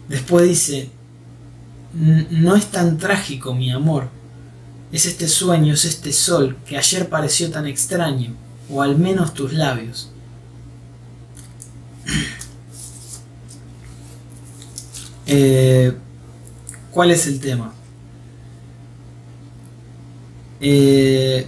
después 0.09 0.49
dice, 0.49 0.91
no 1.93 2.57
es 2.57 2.67
tan 2.67 2.99
trágico 2.99 3.55
mi 3.55 3.71
amor, 3.71 4.09
es 4.93 5.07
este 5.07 5.29
sueño, 5.29 5.75
es 5.75 5.85
este 5.85 6.13
sol 6.13 6.57
que 6.67 6.77
ayer 6.79 7.09
pareció 7.09 7.51
tan 7.51 7.67
extraño, 7.67 8.35
o 8.71 8.83
al 8.83 8.97
menos 8.99 9.35
tus 9.35 9.53
labios. 9.53 10.11
Eh, 15.31 15.93
¿Cuál 16.91 17.11
es 17.11 17.27
el 17.27 17.39
tema? 17.39 17.75
Eh, 20.59 21.47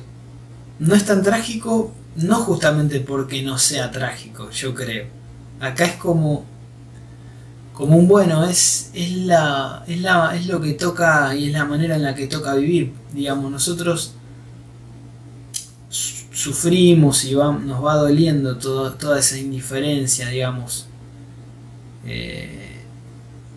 no 0.78 0.94
es 0.94 1.04
tan 1.06 1.22
trágico, 1.22 1.90
no 2.16 2.36
justamente 2.36 3.00
porque 3.00 3.42
no 3.42 3.58
sea 3.58 3.90
trágico, 3.90 4.50
yo 4.50 4.74
creo. 4.74 5.06
Acá 5.60 5.86
es 5.86 5.96
como, 5.96 6.44
como 7.80 7.96
un 7.96 8.06
bueno, 8.06 8.44
es, 8.44 8.90
es, 8.92 9.10
la, 9.12 9.84
es, 9.88 10.02
la, 10.02 10.36
es 10.36 10.46
lo 10.46 10.60
que 10.60 10.74
toca 10.74 11.34
y 11.34 11.46
es 11.46 11.52
la 11.54 11.64
manera 11.64 11.96
en 11.96 12.02
la 12.02 12.14
que 12.14 12.26
toca 12.26 12.54
vivir. 12.54 12.92
Digamos, 13.10 13.50
nosotros 13.50 14.12
sufrimos 15.88 17.24
y 17.24 17.32
nos 17.34 17.82
va 17.82 17.94
doliendo 17.96 18.58
toda 18.58 19.18
esa 19.18 19.38
indiferencia, 19.38 20.28
digamos. 20.28 20.88
Eh, 22.04 22.82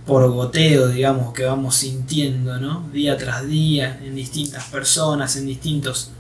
por 0.05 0.29
goteo, 0.31 0.87
digamos, 0.87 1.33
que 1.33 1.43
vamos 1.43 1.75
sintiendo, 1.75 2.57
¿no? 2.59 2.89
Día 2.93 3.17
tras 3.17 3.45
día, 3.45 3.99
en 4.05 4.15
distintas 4.15 4.63
personas, 4.69 5.35
en 5.35 5.47
distintos 5.47 6.11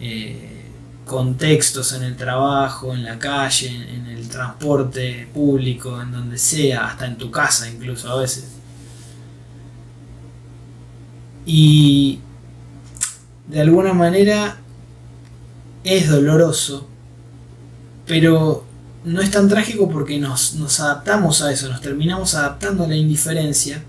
eh, 0.00 0.57
contextos, 1.08 1.92
en 1.94 2.04
el 2.04 2.16
trabajo, 2.16 2.94
en 2.94 3.02
la 3.02 3.18
calle, 3.18 3.68
en, 3.68 4.06
el 4.06 4.28
transporte 4.28 5.28
público, 5.34 6.00
en 6.00 6.12
donde 6.12 6.38
sea, 6.38 6.86
hasta 6.86 7.06
en 7.06 7.18
tu 7.18 7.30
casa 7.32 7.68
incluso 7.68 8.08
a 8.08 8.20
veces. 8.20 8.44
Y 11.44 12.20
de 13.48 13.60
alguna 13.60 13.94
manera 13.94 14.58
es 15.82 16.08
doloroso, 16.08 16.86
pero 18.06 18.64
no 19.04 19.20
es 19.20 19.30
tan 19.30 19.48
trágico 19.48 19.88
porque 19.88 20.18
nos, 20.18 20.80
adaptamos 20.80 21.42
a 21.42 21.50
eso, 21.50 21.68
nos 21.68 21.80
terminamos 21.80 22.34
adaptando 22.34 22.84
a 22.84 22.88
la 22.88 22.96
indiferencia. 22.96 23.82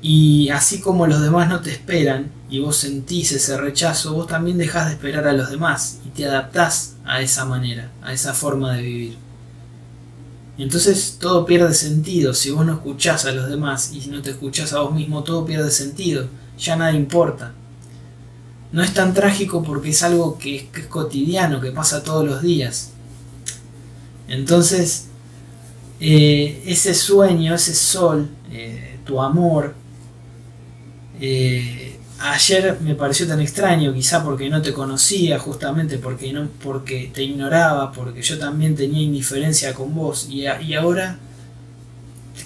Y 0.00 0.48
así 0.50 0.80
como 0.80 1.06
los 1.06 1.22
demás 1.22 1.48
no 1.48 1.60
te 1.60 1.70
esperan 1.70 2.30
y 2.54 2.60
vos 2.60 2.76
sentís 2.76 3.32
ese 3.32 3.56
rechazo, 3.56 4.14
vos 4.14 4.26
también 4.26 4.58
dejás 4.58 4.86
de 4.86 4.92
esperar 4.92 5.26
a 5.26 5.32
los 5.32 5.50
demás 5.50 5.98
y 6.06 6.10
te 6.10 6.26
adaptás 6.26 6.96
a 7.04 7.20
esa 7.20 7.44
manera, 7.44 7.90
a 8.02 8.12
esa 8.12 8.34
forma 8.34 8.74
de 8.74 8.82
vivir. 8.82 9.16
entonces 10.58 11.16
todo 11.20 11.46
pierde 11.46 11.74
sentido. 11.74 12.32
Si 12.34 12.50
vos 12.50 12.64
no 12.64 12.74
escuchás 12.74 13.24
a 13.24 13.32
los 13.32 13.48
demás 13.48 13.92
y 13.92 14.00
si 14.00 14.10
no 14.10 14.22
te 14.22 14.30
escuchás 14.30 14.72
a 14.72 14.80
vos 14.80 14.94
mismo, 14.94 15.24
todo 15.24 15.44
pierde 15.44 15.70
sentido. 15.70 16.28
Ya 16.58 16.76
nada 16.76 16.92
importa 16.92 17.52
no 18.74 18.82
es 18.82 18.92
tan 18.92 19.14
trágico 19.14 19.62
porque 19.62 19.90
es 19.90 20.02
algo 20.02 20.36
que 20.36 20.56
es, 20.56 20.86
cotidiano, 20.88 21.60
que 21.60 21.70
pasa 21.70 22.02
todos 22.02 22.26
los 22.26 22.42
días. 22.42 22.90
Entonces, 24.26 25.06
eh, 26.00 26.60
ese 26.66 26.92
sueño, 26.92 27.54
ese 27.54 27.72
sol, 27.72 28.28
eh, 28.50 28.98
tu 29.06 29.22
amor, 29.22 29.74
eh, 31.20 31.83
ayer 32.32 32.78
me 32.80 32.94
pareció 32.94 33.26
tan 33.26 33.40
extraño, 33.40 33.92
quizá 33.92 34.24
porque 34.24 34.48
no 34.48 34.62
te 34.62 34.72
conocía, 34.72 35.38
justamente 35.38 35.98
porque, 35.98 36.32
no, 36.32 36.48
porque 36.62 37.10
te 37.12 37.22
ignoraba, 37.22 37.92
porque 37.92 38.22
yo 38.22 38.38
también 38.38 38.74
tenía 38.74 39.02
indiferencia 39.02 39.74
con 39.74 39.94
vos, 39.94 40.28
y, 40.30 40.46
ahora 40.46 41.18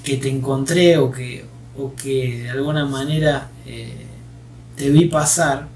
que 0.04 0.16
te 0.16 0.28
encontré 0.28 0.98
o 0.98 1.10
que, 1.10 1.44
o 1.76 1.94
que 1.94 2.42
de 2.42 2.50
alguna 2.50 2.84
manera 2.86 3.50
te 4.76 4.90
vi 4.90 5.06
pasar, 5.06 5.68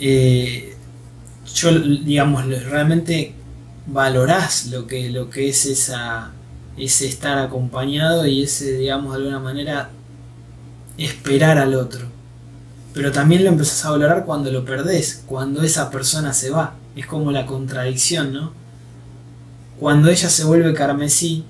eh, 0.00 0.74
yo, 1.54 1.78
digamos, 1.78 2.46
realmente 2.46 3.34
valorás 3.86 4.66
lo 4.66 4.86
que, 4.86 5.10
lo 5.10 5.30
que 5.30 5.48
es 5.48 5.66
esa, 5.66 6.32
ese 6.76 7.06
estar 7.06 7.38
acompañado 7.38 8.26
y 8.26 8.42
ese, 8.42 8.78
digamos, 8.78 9.12
de 9.12 9.18
alguna 9.18 9.38
manera 9.40 9.90
esperar 11.04 11.58
al 11.58 11.74
otro. 11.74 12.06
Pero 12.92 13.12
también 13.12 13.44
lo 13.44 13.50
empezás 13.50 13.84
a 13.84 13.90
valorar 13.90 14.24
cuando 14.24 14.50
lo 14.50 14.64
perdés, 14.64 15.22
cuando 15.26 15.62
esa 15.62 15.90
persona 15.90 16.32
se 16.32 16.50
va. 16.50 16.74
Es 16.96 17.06
como 17.06 17.30
la 17.30 17.46
contradicción, 17.46 18.32
¿no? 18.32 18.52
Cuando 19.78 20.10
ella 20.10 20.28
se 20.28 20.44
vuelve 20.44 20.74
carmesí, 20.74 21.44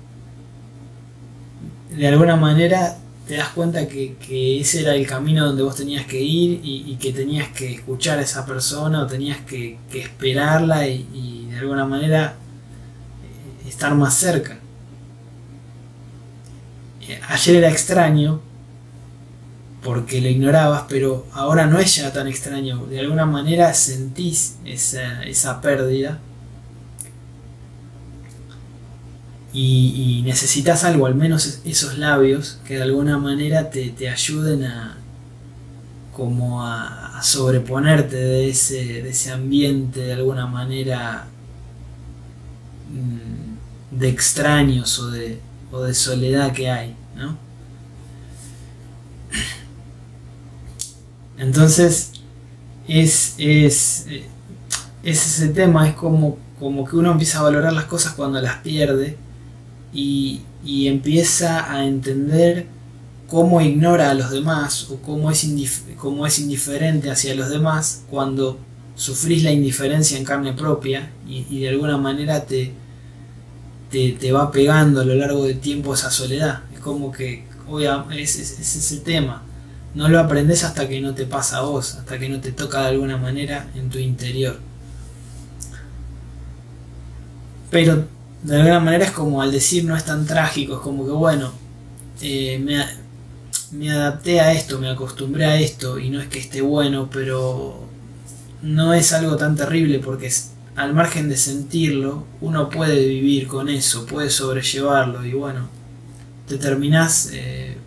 de 1.89 2.07
alguna 2.07 2.37
manera 2.37 2.97
te 3.27 3.35
das 3.35 3.49
cuenta 3.49 3.87
que, 3.87 4.59
ese 4.59 4.81
era 4.81 4.95
el 4.95 5.05
camino 5.07 5.45
donde 5.45 5.63
vos 5.63 5.75
tenías 5.75 6.05
que 6.05 6.21
ir 6.21 6.61
y, 6.63 6.95
que 6.95 7.11
tenías 7.11 7.49
que 7.49 7.73
escuchar 7.73 8.19
a 8.19 8.21
esa 8.21 8.45
persona 8.45 9.03
o 9.03 9.07
tenías 9.07 9.39
que, 9.41 9.77
esperarla 9.93 10.87
y, 10.87 11.47
de 11.49 11.57
alguna 11.57 11.85
manera 11.85 12.35
eh, 13.65 13.69
estar 13.69 13.95
más 13.95 14.13
cerca. 14.13 14.59
Eh, 17.01 17.19
ayer 17.27 17.55
era 17.57 17.69
extraño 17.69 18.41
porque 19.83 20.21
lo 20.21 20.29
ignorabas, 20.29 20.85
pero 20.87 21.25
ahora 21.33 21.65
no 21.65 21.79
es 21.79 21.95
ya 21.95 22.13
tan 22.13 22.27
extraño. 22.27 22.85
De 22.85 22.99
alguna 22.99 23.25
manera 23.25 23.73
sentís 23.73 24.57
esa, 24.63 25.23
esa 25.23 25.59
pérdida 25.61 26.19
y, 29.53 30.21
necesitas 30.25 30.83
algo, 30.83 31.07
al 31.07 31.15
menos 31.15 31.61
esos 31.65 31.97
labios, 31.97 32.59
que 32.65 32.75
de 32.75 32.83
alguna 32.83 33.17
manera 33.17 33.69
te, 33.69 34.09
ayuden 34.09 34.63
a 34.63 34.97
como 36.13 36.65
a, 36.65 37.21
sobreponerte 37.21 38.15
de 38.15 38.49
ese, 38.49 39.03
de 39.03 39.09
ese 39.09 39.31
ambiente 39.31 39.99
de 39.99 40.13
alguna 40.13 40.47
manera 40.47 41.27
mm, 42.91 43.95
de 43.99 44.09
extraños 44.09 44.97
o 44.99 45.11
de, 45.11 45.39
o 45.71 45.81
de 45.83 45.93
soledad 45.93 46.51
que 46.51 46.69
hay, 46.69 46.95
¿no? 47.15 47.37
Entonces, 51.37 52.11
es, 52.87 53.35
es, 53.37 54.05
es 55.03 55.27
ese 55.27 55.47
tema, 55.49 55.87
es 55.87 55.95
como, 55.95 56.37
como 56.59 56.85
que 56.85 56.95
uno 56.95 57.11
empieza 57.11 57.39
a 57.39 57.43
valorar 57.43 57.73
las 57.73 57.85
cosas 57.85 58.13
cuando 58.13 58.41
las 58.41 58.57
pierde 58.57 59.17
y, 59.93 60.41
empieza 60.63 61.73
a 61.73 61.85
entender 61.85 62.67
cómo 63.27 63.61
ignora 63.61 64.11
a 64.11 64.13
los 64.13 64.29
demás 64.29 64.89
o 64.91 64.97
cómo 64.97 65.31
es, 65.31 65.47
cómo 65.97 66.27
es 66.27 66.39
indiferente 66.39 67.09
hacia 67.09 67.33
los 67.33 67.49
demás 67.49 68.03
cuando 68.09 68.59
sufrís 68.95 69.43
la 69.43 69.51
indiferencia 69.51 70.17
en 70.17 70.23
carne 70.23 70.53
propia 70.53 71.11
y, 71.27 71.61
de 71.61 71.69
alguna 71.69 71.97
manera 71.97 72.45
te, 72.45 72.73
te, 73.89 74.31
va 74.31 74.51
pegando 74.51 75.01
a 75.01 75.05
lo 75.05 75.15
largo 75.15 75.45
del 75.45 75.59
tiempo 75.59 75.93
esa 75.93 76.11
soledad. 76.11 76.61
Es 76.73 76.79
como 76.79 77.11
que, 77.11 77.45
obviamente, 77.67 78.21
ese, 78.21 78.41
es 78.43 78.91
el 78.91 79.01
tema. 79.01 79.43
No 79.93 80.07
lo 80.07 80.19
aprendes 80.19 80.63
hasta 80.63 80.87
que 80.87 81.01
no 81.01 81.13
te 81.13 81.25
pasa 81.25 81.57
a 81.57 81.61
vos, 81.61 81.95
hasta 81.95 82.17
que 82.17 82.29
no 82.29 82.39
te 82.39 82.51
toca 82.51 82.81
de 82.81 82.87
alguna 82.89 83.17
manera 83.17 83.67
en 83.75 83.89
tu 83.89 83.97
interior. 83.97 84.59
Pero 87.69 88.05
de 88.43 88.55
alguna 88.55 88.79
manera 88.79 89.05
es 89.05 89.11
como 89.11 89.41
al 89.41 89.51
decir 89.51 89.85
no 89.85 89.95
es 89.95 90.05
tan 90.05 90.25
trágico, 90.25 90.75
es 90.75 90.79
como 90.81 91.05
que 91.05 91.11
bueno, 91.11 91.51
eh, 92.21 92.59
me, 93.71 93.91
adapté 93.91 94.39
a 94.39 94.51
esto, 94.53 94.79
me 94.79 94.89
acostumbré 94.89 95.45
a 95.45 95.59
esto 95.59 95.99
y 95.99 96.09
no 96.09 96.19
es 96.21 96.27
que 96.27 96.39
esté 96.39 96.61
bueno, 96.61 97.09
pero 97.11 97.87
no 98.61 98.93
es 98.93 99.13
algo 99.13 99.37
tan 99.37 99.55
terrible 99.55 99.99
porque 99.99 100.31
al 100.75 100.93
margen 100.93 101.29
de 101.29 101.37
sentirlo, 101.37 102.25
uno 102.41 102.69
puede 102.69 103.07
vivir 103.07 103.47
con 103.47 103.69
eso, 103.69 104.05
puede 104.05 104.29
sobrellevarlo 104.29 105.25
y 105.25 105.33
bueno, 105.33 105.69
te 106.47 106.57
terminás, 106.57 107.29
eh, 107.33 107.77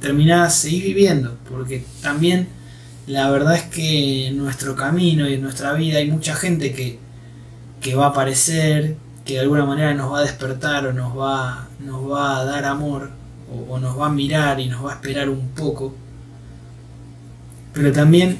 terminás, 0.00 0.56
seguís 0.56 0.84
viviendo, 0.84 1.36
porque 1.48 1.84
también 2.02 2.48
la 3.06 3.30
verdad 3.30 3.56
es 3.56 3.62
que 3.64 4.28
en 4.28 4.38
nuestro 4.38 4.76
camino 4.76 5.28
y 5.28 5.34
en 5.34 5.42
nuestra 5.42 5.72
vida 5.72 5.98
hay 5.98 6.10
mucha 6.10 6.34
gente 6.34 6.72
que, 6.72 6.98
que 7.80 7.94
va 7.94 8.06
a 8.06 8.08
aparecer, 8.10 8.96
que 9.24 9.34
de 9.34 9.40
alguna 9.40 9.64
manera 9.64 9.94
nos 9.94 10.12
va 10.12 10.18
a 10.18 10.22
despertar 10.22 10.86
o 10.86 10.92
nos 10.92 11.16
va, 11.16 11.68
nos 11.80 12.10
va 12.10 12.40
a 12.40 12.44
dar 12.44 12.64
amor 12.64 13.10
o, 13.50 13.74
o 13.74 13.78
nos 13.78 13.98
va 13.98 14.06
a 14.06 14.10
mirar 14.10 14.60
y 14.60 14.68
nos 14.68 14.84
va 14.84 14.92
a 14.92 14.94
esperar 14.94 15.28
un 15.28 15.48
poco. 15.48 15.94
Pero 17.72 17.92
también 17.92 18.38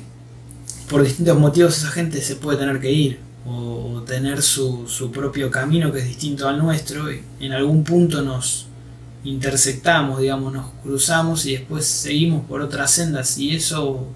por 0.89 1.03
distintos 1.03 1.39
motivos 1.39 1.77
esa 1.79 1.89
gente 1.89 2.21
se 2.23 2.37
puede 2.37 2.59
tener 2.59 2.81
que 2.81 2.91
ir 2.91 3.21
o, 3.47 4.03
tener 4.07 4.43
su, 4.43 4.87
su, 4.89 5.11
propio 5.11 5.51
camino 5.51 5.93
que 5.93 5.99
es 5.99 6.07
distinto 6.07 6.49
al 6.49 6.59
nuestro 6.59 7.13
y 7.13 7.23
en 7.41 7.53
algún 7.53 7.85
punto 7.85 8.23
nos 8.23 8.68
intersectamos, 9.25 10.21
digamos, 10.21 10.53
nos 10.53 10.71
cruzamos 10.83 11.47
y 11.47 11.53
después 11.53 11.87
seguimos 11.87 12.45
por 12.47 12.61
otras 12.61 12.91
sendas. 12.91 13.39
Y 13.39 13.55
eso 13.55 14.07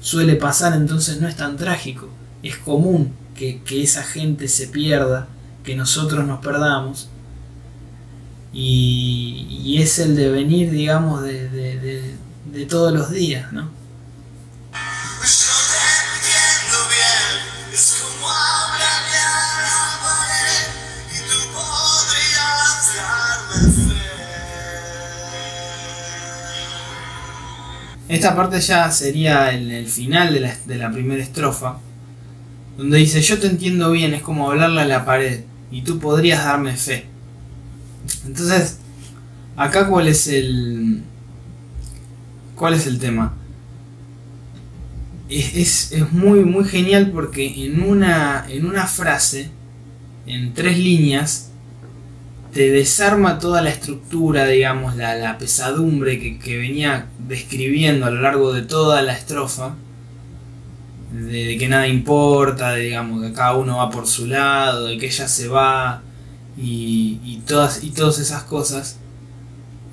suele 0.00 0.36
pasar 0.36 0.74
entonces 0.74 1.20
no 1.20 1.28
es 1.28 1.36
tan 1.36 1.56
trágico, 1.56 2.08
es 2.42 2.56
común 2.58 3.12
que, 3.34 3.60
esa 3.70 4.02
gente 4.02 4.48
se 4.48 4.68
pierda, 4.68 5.28
que 5.64 5.76
nosotros 5.76 6.26
nos 6.26 6.40
perdamos. 6.40 7.08
Y, 8.52 9.76
es 9.78 9.98
el 9.98 10.14
devenir, 10.14 10.70
digamos, 10.70 11.22
de, 11.22 11.48
de 12.52 12.66
todos 12.66 12.92
los 12.92 13.10
días, 13.10 13.52
¿no? 13.52 13.83
Esta 28.14 28.36
parte 28.36 28.60
ya 28.60 28.88
sería 28.92 29.50
el, 29.52 29.86
final 29.86 30.32
de 30.32 30.38
la, 30.38 30.56
de 30.66 30.76
la, 30.76 30.92
primera 30.92 31.20
estrofa, 31.20 31.78
donde 32.78 32.98
dice, 32.98 33.20
yo 33.20 33.40
te 33.40 33.48
entiendo 33.48 33.90
bien, 33.90 34.14
es 34.14 34.22
como 34.22 34.48
hablarle 34.48 34.82
a 34.82 34.84
la 34.84 35.04
pared, 35.04 35.40
y 35.72 35.82
tú 35.82 35.98
podrías 35.98 36.44
darme 36.44 36.76
fe. 36.76 37.06
Entonces, 38.24 38.78
acá 39.56 39.88
cuál 39.88 40.06
es 40.06 40.28
el... 40.28 41.02
¿Cuál 42.54 42.74
es 42.74 42.86
el 42.86 43.00
tema? 43.00 43.34
Es, 45.28 45.90
es, 45.90 46.12
muy, 46.12 46.44
muy 46.44 46.64
genial 46.66 47.10
porque 47.10 47.64
en 47.66 47.82
una, 47.82 48.46
en 48.48 48.64
una 48.64 48.86
frase, 48.86 49.50
en 50.24 50.54
tres 50.54 50.78
líneas, 50.78 51.50
te 52.54 52.70
desarma 52.70 53.40
toda 53.40 53.62
la 53.62 53.70
estructura, 53.70 54.46
digamos, 54.46 54.94
la, 54.94 55.36
pesadumbre 55.38 56.38
que, 56.38 56.56
venía 56.56 57.08
describiendo 57.18 58.06
a 58.06 58.10
lo 58.10 58.22
largo 58.22 58.52
de 58.52 58.62
toda 58.62 59.02
la 59.02 59.12
estrofa, 59.12 59.74
de, 61.12 61.58
que 61.58 61.68
nada 61.68 61.88
importa, 61.88 62.76
digamos, 62.76 63.24
que 63.24 63.32
cada 63.32 63.56
uno 63.56 63.78
va 63.78 63.90
por 63.90 64.06
su 64.06 64.26
lado, 64.28 64.86
de 64.86 64.98
que 64.98 65.06
ella 65.06 65.26
se 65.26 65.48
va 65.48 66.02
y, 66.56 67.42
todas, 67.44 67.82
y 67.82 67.90
todas 67.90 68.20
esas 68.20 68.44
cosas, 68.44 68.98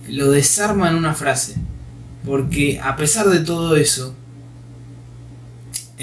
lo 0.08 0.30
desarma 0.30 0.88
en 0.90 0.96
una 0.96 1.16
frase, 1.16 1.56
porque 2.24 2.80
a 2.80 2.96
pesar 2.96 3.28
de 3.30 3.40
todo 3.40 3.76
eso, 3.76 4.16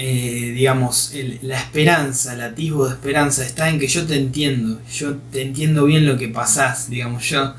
eh, 0.01 0.53
digamos, 0.55 1.13
la 1.41 1.59
esperanza, 1.59 2.33
el 2.33 2.39
atisbo 2.39 2.87
de 2.87 2.93
esperanza 2.93 3.45
está 3.45 3.69
en 3.69 3.79
que 3.79 3.87
yo 3.89 4.05
te 4.05 4.15
entiendo, 4.15 4.79
yo 4.89 5.17
te 5.29 5.41
entiendo 5.41 5.83
bien 5.83 6.05
lo 6.05 6.17
que 6.17 6.29
pasás, 6.29 6.89
digamos, 6.89 7.29
yo, 7.29 7.53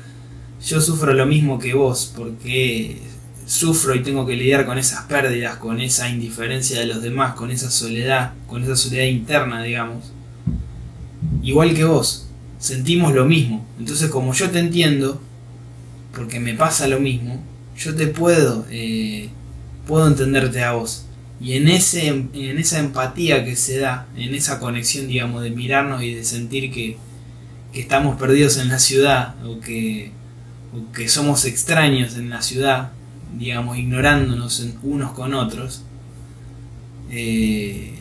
yo 0.65 0.81
sufro 0.81 1.13
lo 1.13 1.27
mismo 1.27 1.59
que 1.59 1.75
vos, 1.75 2.11
porque 2.17 2.99
sufro 3.45 3.93
y 3.93 4.01
tengo 4.01 4.25
que 4.25 4.35
lidiar 4.35 4.65
con 4.65 4.79
esas 4.79 5.03
pérdidas, 5.03 5.57
con 5.57 5.79
esa 5.79 6.09
indiferencia 6.09 6.79
de 6.79 6.87
los 6.87 7.03
demás, 7.03 7.35
con 7.35 7.51
esa 7.51 7.69
soledad, 7.69 8.33
con 8.47 8.63
esa 8.63 8.75
soledad 8.75 9.05
interna, 9.05 9.61
digamos. 9.61 10.11
Igual 11.43 11.75
que 11.75 11.83
vos, 11.83 12.27
sentimos 12.57 13.13
lo 13.13 13.25
mismo. 13.25 13.67
Entonces 13.77 14.09
como 14.09 14.33
yo 14.33 14.49
te 14.49 14.57
entiendo, 14.57 15.21
porque 16.11 16.39
me 16.39 16.55
pasa 16.55 16.87
lo 16.87 16.99
mismo, 16.99 17.39
yo 17.77 17.93
te 17.93 18.07
puedo, 18.07 18.65
eh, 18.71 19.29
puedo 19.85 20.07
entenderte 20.07 20.63
a 20.63 20.71
vos. 20.71 21.05
Y 21.41 21.53
en, 21.53 21.67
ese, 21.69 22.07
en 22.07 22.59
esa 22.59 22.77
empatía 22.77 23.43
que 23.43 23.55
se 23.55 23.79
da, 23.79 24.05
en 24.15 24.35
esa 24.35 24.59
conexión, 24.59 25.07
digamos, 25.07 25.41
de 25.41 25.49
mirarnos 25.49 26.03
y 26.03 26.13
de 26.13 26.23
sentir 26.23 26.71
que, 26.71 26.97
estamos 27.73 28.19
perdidos 28.19 28.57
en 28.57 28.67
la 28.67 28.79
ciudad 28.79 29.33
o 29.45 29.61
que, 29.61 30.11
que 30.93 31.07
somos 31.07 31.45
extraños 31.45 32.17
en 32.17 32.29
la 32.29 32.41
ciudad, 32.41 32.91
digamos, 33.37 33.77
ignorándonos 33.77 34.67
unos 34.83 35.13
con 35.13 35.33
otros, 35.33 35.83
eh, 37.09 37.93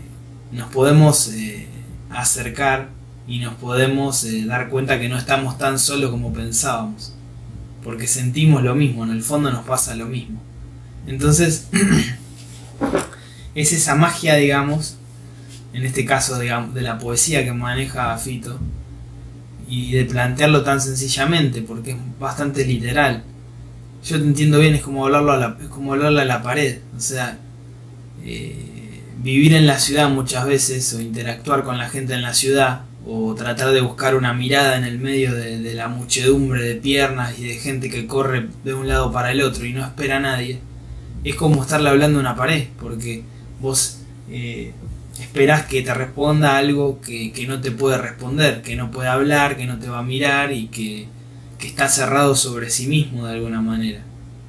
nos 0.52 0.70
podemos 0.70 1.28
eh, 1.28 1.66
acercar 2.10 2.88
y 3.26 3.38
nos 3.38 3.54
podemos 3.54 4.24
eh, 4.24 4.44
dar 4.44 4.68
cuenta 4.70 4.98
que 4.98 5.08
no 5.08 5.16
estamos 5.16 5.56
tan 5.56 5.78
solos 5.78 6.10
como 6.10 6.32
pensábamos, 6.32 7.14
porque 7.84 8.06
sentimos 8.08 8.62
lo 8.64 8.74
mismo, 8.74 9.04
en 9.04 9.10
el 9.10 9.22
fondo 9.22 9.50
nos 9.52 9.64
pasa 9.64 9.94
lo 9.94 10.06
mismo. 10.06 10.42
Entonces, 11.06 11.68
es 13.54 13.72
esa 13.72 13.94
magia, 13.94 14.36
digamos, 14.36 14.96
en 15.72 15.84
este 15.84 16.04
caso 16.04 16.38
digamos, 16.38 16.74
de 16.74 16.82
la 16.82 16.98
poesía 16.98 17.44
que 17.44 17.52
maneja 17.52 18.16
Fito, 18.18 18.58
y 19.68 19.92
de 19.92 20.04
plantearlo 20.04 20.62
tan 20.62 20.80
sencillamente, 20.80 21.62
porque 21.62 21.92
es 21.92 21.96
bastante 22.18 22.64
literal. 22.64 23.22
Yo 24.04 24.18
te 24.18 24.24
entiendo 24.24 24.58
bien, 24.58 24.74
es 24.74 24.82
como 24.82 25.06
hablarlo 25.06 25.32
a 25.32 25.36
la, 25.36 25.56
como 25.68 25.92
hablarle 25.92 26.22
a 26.22 26.24
la 26.24 26.42
pared, 26.42 26.78
o 26.96 27.00
sea, 27.00 27.38
eh, 28.24 29.02
vivir 29.18 29.54
en 29.54 29.66
la 29.66 29.78
ciudad 29.78 30.08
muchas 30.08 30.44
veces, 30.46 30.92
o 30.94 31.00
interactuar 31.00 31.62
con 31.62 31.78
la 31.78 31.88
gente 31.88 32.14
en 32.14 32.22
la 32.22 32.34
ciudad, 32.34 32.82
o 33.06 33.34
tratar 33.34 33.72
de 33.72 33.80
buscar 33.80 34.16
una 34.16 34.34
mirada 34.34 34.76
en 34.76 34.84
el 34.84 34.98
medio 34.98 35.34
de, 35.34 35.58
de 35.58 35.74
la 35.74 35.88
muchedumbre 35.88 36.62
de 36.62 36.74
piernas 36.74 37.38
y 37.38 37.46
de 37.46 37.54
gente 37.54 37.90
que 37.90 38.06
corre 38.06 38.48
de 38.64 38.74
un 38.74 38.88
lado 38.88 39.12
para 39.12 39.30
el 39.30 39.40
otro 39.40 39.64
y 39.64 39.72
no 39.72 39.84
espera 39.84 40.16
a 40.16 40.20
nadie, 40.20 40.58
es 41.22 41.36
como 41.36 41.62
estarle 41.62 41.90
hablando 41.90 42.18
a 42.18 42.22
una 42.22 42.36
pared, 42.36 42.66
porque 42.80 43.22
vos 43.60 43.98
eh, 44.30 44.72
esperás 45.20 45.66
que 45.66 45.82
te 45.82 45.92
responda 45.92 46.56
algo 46.56 47.00
que, 47.00 47.32
no 47.46 47.60
te 47.60 47.70
puede 47.70 47.98
responder, 47.98 48.62
que 48.62 48.76
no 48.76 48.90
puede 48.90 49.08
hablar, 49.08 49.56
que 49.56 49.66
no 49.66 49.78
te 49.78 49.88
va 49.88 49.98
a 49.98 50.02
mirar 50.02 50.52
y 50.52 50.68
que, 50.68 51.08
está 51.60 51.88
cerrado 51.88 52.34
sobre 52.34 52.70
sí 52.70 52.86
mismo 52.86 53.26
de 53.26 53.34
alguna 53.34 53.60
manera, 53.60 54.02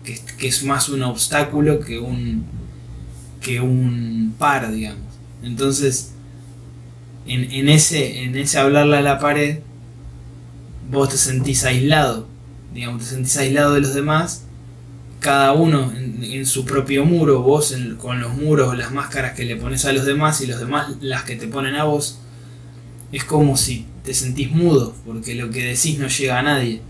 que, 0.04 0.47
es 0.47 0.63
más 0.63 0.88
un 0.88 1.04
obstáculo 1.04 1.82
que 1.82 2.00
un, 2.00 2.45
que 3.41 3.60
un 3.60 4.34
par, 4.39 4.71
digamos. 4.71 5.04
Entonces, 5.43 6.13
en, 7.26 7.67
ese, 7.67 8.24
en 8.24 8.38
ese 8.38 8.60
hablarle 8.60 8.97
a 8.97 9.02
la 9.02 9.19
pared, 9.19 9.60
vos 10.89 11.10
te 11.10 11.17
sentís 11.17 11.65
aislado, 11.65 12.28
digamos, 12.74 13.04
te 13.04 13.10
sentís 13.10 13.38
aislado 13.38 13.74
de 13.74 13.82
los 13.82 13.93
demás 13.93 14.45
cada 15.21 15.54
uno 15.54 15.93
en, 16.21 16.45
su 16.45 16.65
propio 16.65 17.05
muro, 17.05 17.41
vos 17.41 17.75
con 17.97 18.21
los 18.21 18.34
muros 18.36 18.77
las 18.77 18.91
máscaras 18.91 19.34
que 19.34 19.45
le 19.45 19.55
pones 19.55 19.86
a 19.86 19.93
los 19.93 20.05
demás 20.05 20.41
y 20.41 20.47
los 20.47 20.60
demás 20.60 20.95
las 21.01 21.23
que 21.23 21.36
te 21.36 21.47
ponen 21.47 21.75
a 21.75 21.84
vos, 21.84 22.19
es 23.12 23.23
como 23.23 23.57
si 23.57 23.86
te 24.03 24.13
sentís 24.13 24.51
mudo, 24.51 24.95
porque 25.05 25.36
lo 25.36 25.49
que 25.49 25.63
decís 25.63 25.99
no 25.99 26.07
llega 26.07 26.39
a 26.39 26.43
nadie, 26.43 26.81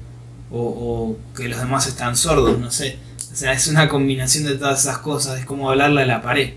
o, 0.51 1.17
que 1.35 1.47
los 1.47 1.59
demás 1.59 1.87
están 1.87 2.15
sordos, 2.15 2.59
no 2.59 2.71
sé. 2.71 2.97
O 3.31 3.35
sea, 3.35 3.53
es 3.53 3.67
una 3.67 3.87
combinación 3.87 4.43
de 4.43 4.55
todas 4.55 4.81
esas 4.81 4.97
cosas, 4.99 5.39
es 5.39 5.45
como 5.45 5.69
hablarle 5.69 6.01
a 6.03 6.05
la 6.05 6.21
pared, 6.21 6.53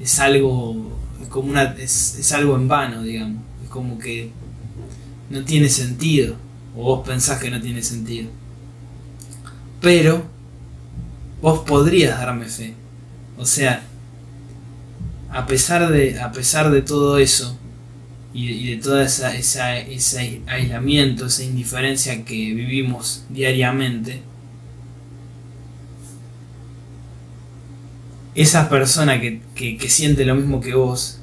es 0.00 0.18
algo, 0.18 0.98
es 1.22 1.28
como 1.28 1.50
una, 1.50 1.62
es, 1.78 2.16
es 2.18 2.32
algo 2.32 2.56
en 2.56 2.68
vano, 2.68 3.02
digamos, 3.02 3.42
es 3.62 3.70
como 3.70 3.98
que 3.98 4.30
no 5.30 5.44
tiene 5.44 5.68
sentido, 5.68 6.36
o 6.76 6.82
vos 6.82 7.06
pensás 7.06 7.38
que 7.38 7.50
no 7.50 7.60
tiene 7.60 7.82
sentido. 7.82 8.28
Pero 9.80 10.24
vos 11.40 11.60
podrías 11.60 12.18
darme 12.18 12.46
fe. 12.46 12.74
O 13.36 13.44
sea, 13.44 13.82
a 15.30 15.46
pesar 15.46 15.90
de, 15.90 16.20
a 16.20 16.32
pesar 16.32 16.70
de 16.70 16.82
todo 16.82 17.18
eso, 17.18 17.56
y, 18.32 18.50
y 18.50 18.76
de 18.76 18.82
todo 18.82 19.00
esa, 19.00 19.34
esa, 19.34 19.78
ese 19.78 20.42
aislamiento, 20.46 21.26
esa 21.26 21.44
indiferencia 21.44 22.24
que 22.24 22.34
vivimos 22.34 23.24
diariamente, 23.28 24.22
esa 28.34 28.68
persona 28.68 29.20
que, 29.20 29.40
que, 29.54 29.76
que 29.76 29.88
siente 29.88 30.24
lo 30.24 30.34
mismo 30.34 30.60
que 30.60 30.74
vos, 30.74 31.20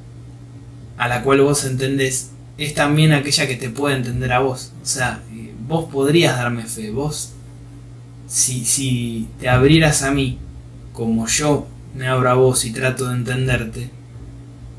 a 0.98 1.08
la 1.08 1.24
cual 1.24 1.42
vos 1.42 1.64
entendés, 1.66 2.32
es 2.58 2.74
también 2.74 3.14
aquella 3.14 3.48
que 3.48 3.56
te 3.56 3.70
puede 3.70 3.96
entender 3.96 4.34
a 4.34 4.40
vos. 4.40 4.72
O 4.82 4.86
sea, 4.86 5.22
eh, 5.34 5.54
vos 5.68 5.90
podrías 5.92 6.38
darme 6.38 6.64
fe, 6.64 6.92
vos, 6.92 7.35
si, 8.28 8.66
si 8.66 9.28
te 9.40 9.50
abrieras 9.50 10.04
a 10.04 10.12
mí, 10.12 10.40
como 10.94 11.28
yo 11.28 11.68
me 11.96 12.08
abro 12.08 12.30
a 12.30 12.34
vos 12.34 12.66
y 12.66 12.72
trato 12.72 13.10
de 13.10 13.16
entenderte, 13.16 13.90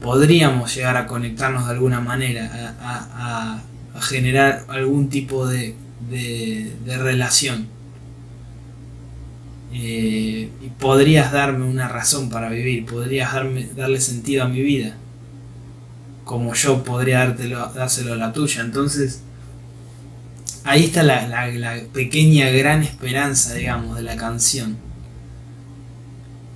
podríamos 0.01 0.75
llegar 0.75 0.97
a 0.97 1.07
conectarnos 1.07 1.67
de 1.67 1.73
alguna 1.73 2.01
manera, 2.01 2.77
a, 2.81 3.63
a, 3.95 4.01
generar 4.01 4.65
algún 4.69 5.09
tipo 5.09 5.47
de, 5.47 5.75
de, 6.11 6.73
de 6.85 6.99
relación. 6.99 7.67
Eh, 9.73 10.51
y 10.63 10.69
podrías 10.79 11.33
darme 11.33 11.65
una 11.67 11.89
razón 11.89 12.31
para 12.31 12.49
vivir, 12.49 12.87
podrías 12.87 13.33
darme, 13.33 13.69
darle 13.77 14.01
sentido 14.01 14.45
a 14.45 14.49
mi 14.49 14.63
vida, 14.63 14.97
como 16.25 16.55
yo 16.55 16.83
podría 16.83 17.19
dártelo, 17.21 17.71
dárselo 17.75 18.13
a 18.13 18.17
la 18.17 18.33
tuya. 18.33 18.63
Entonces, 18.63 19.23
ahí 20.66 20.85
está 20.85 21.02
la, 21.02 21.81
pequeña 21.92 22.50
gran 22.50 22.83
esperanza, 22.83 23.55
digamos, 23.55 23.96
de 23.96 24.02
la 24.02 24.16
canción. 24.16 24.76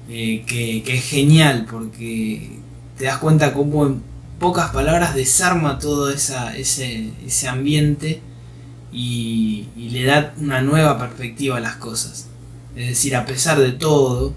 Eh, 0.08 0.42
que, 0.46 0.82
es 0.86 1.04
genial 1.04 1.66
porque 1.70 2.58
te 2.98 3.04
das 3.04 3.18
cuenta 3.18 3.54
cómo 3.54 3.86
en 3.86 4.02
pocas 4.40 4.70
palabras 4.70 5.14
desarma 5.14 5.78
todo 5.78 6.10
ese, 6.10 7.12
ese 7.24 7.48
ambiente 7.48 8.20
y, 8.92 9.68
y 9.76 9.90
le 9.90 10.04
da 10.04 10.34
una 10.38 10.60
nueva 10.62 10.98
perspectiva 10.98 11.58
a 11.58 11.60
las 11.60 11.76
cosas. 11.76 12.28
Es 12.74 12.88
decir, 12.88 13.14
a 13.14 13.24
pesar 13.24 13.58
de 13.58 13.72
todo, 13.72 14.34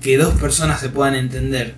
que 0.00 0.16
dos 0.16 0.34
personas 0.40 0.80
se 0.80 0.88
puedan 0.88 1.14
entender 1.14 1.76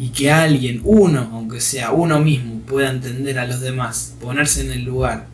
y 0.00 0.08
que 0.08 0.32
alguien, 0.32 0.80
uno, 0.82 1.28
aunque 1.34 1.60
sea 1.60 1.90
uno 1.90 2.20
mismo, 2.20 2.60
pueda 2.60 2.88
entender 2.88 3.38
a 3.38 3.46
los 3.46 3.60
demás, 3.60 4.14
ponerse 4.18 4.62
en 4.62 4.72
el 4.72 4.82
lugar 4.82 5.26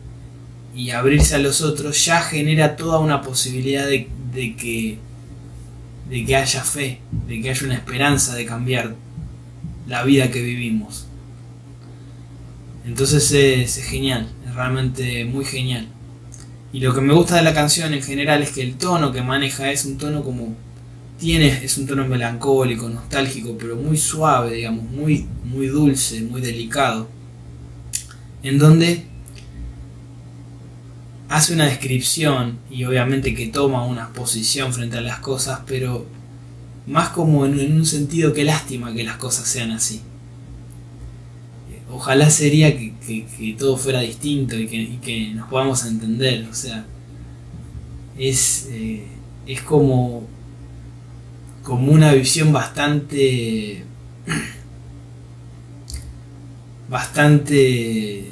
y 0.75 0.89
abrirse 0.89 1.35
a 1.35 1.39
los 1.39 1.61
otros, 1.61 2.03
ya 2.03 2.21
genera 2.21 2.75
toda 2.75 2.99
una 2.99 3.21
posibilidad 3.21 3.87
de, 3.87 4.09
de 4.33 4.55
que 4.57 4.99
de 6.09 6.25
que 6.25 6.35
haya 6.35 6.63
fe, 6.63 6.99
de 7.27 7.41
que 7.41 7.49
haya 7.49 7.65
una 7.65 7.75
esperanza 7.75 8.35
de 8.35 8.45
cambiar 8.45 8.95
la 9.87 10.03
vida 10.03 10.31
que 10.31 10.41
vivimos. 10.41 11.07
Entonces 12.85 13.31
es, 13.31 13.77
es 13.77 13.85
genial, 13.85 14.29
es 14.45 14.53
realmente 14.53 15.25
muy 15.25 15.45
genial. 15.45 15.87
Y 16.73 16.81
lo 16.81 16.93
que 16.93 17.01
me 17.01 17.13
gusta 17.13 17.37
de 17.37 17.43
la 17.43 17.53
canción 17.53 17.93
en 17.93 18.03
general 18.03 18.41
es 18.41 18.51
que 18.51 18.61
el 18.61 18.75
tono 18.75 19.11
que 19.13 19.21
maneja 19.21 19.71
es 19.71 19.85
un 19.85 19.97
tono 19.97 20.23
como 20.23 20.55
tiene 21.17 21.47
es 21.63 21.77
un 21.77 21.87
tono 21.87 22.05
melancólico, 22.07 22.89
nostálgico, 22.89 23.57
pero 23.57 23.75
muy 23.75 23.97
suave, 23.97 24.55
digamos, 24.55 24.85
muy 24.85 25.25
muy 25.45 25.67
dulce, 25.67 26.21
muy 26.21 26.41
delicado. 26.41 27.07
En 28.43 28.57
donde 28.57 29.05
hace 31.29 31.53
una 31.53 31.65
descripción 31.65 32.59
y 32.69 32.85
obviamente 32.85 33.33
que 33.33 33.47
toma 33.47 33.85
una 33.85 34.13
posición 34.13 34.73
frente 34.73 34.97
a 34.97 35.01
las 35.01 35.19
cosas, 35.19 35.61
pero 35.67 36.05
más 36.85 37.09
como 37.09 37.45
en, 37.45 37.73
un 37.73 37.85
sentido 37.85 38.33
que 38.33 38.43
lástima 38.43 38.93
que 38.93 39.03
las 39.03 39.17
cosas 39.17 39.47
sean 39.47 39.71
así. 39.71 40.01
Ojalá 41.89 42.29
sería 42.29 42.77
que, 42.77 42.93
que, 42.99 43.55
todo 43.57 43.77
fuera 43.77 44.01
distinto 44.01 44.57
y 44.57 44.67
que, 44.67 44.99
que, 45.01 45.31
nos 45.33 45.49
podamos 45.49 45.85
entender. 45.85 46.47
O 46.49 46.53
sea, 46.53 46.85
es, 48.17 48.67
eh, 48.71 49.05
es 49.47 49.61
como, 49.61 50.27
como 51.67 51.91
una 51.91 52.13
visión 52.13 52.53
bastante, 52.53 53.83
bastante, 56.89 58.23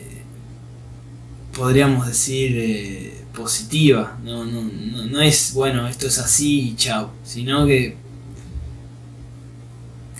podríamos 1.53 2.07
decir, 2.07 2.53
eh, 2.55 3.25
positiva. 3.33 4.17
No, 4.23 4.45
no, 4.45 4.61
no, 4.61 5.05
no 5.07 5.21
es, 5.21 5.51
bueno, 5.53 5.85
esto 5.85 6.07
es 6.07 6.17
así 6.17 6.69
y 6.69 6.75
chao. 6.77 7.11
Sino 7.25 7.65
que, 7.65 7.97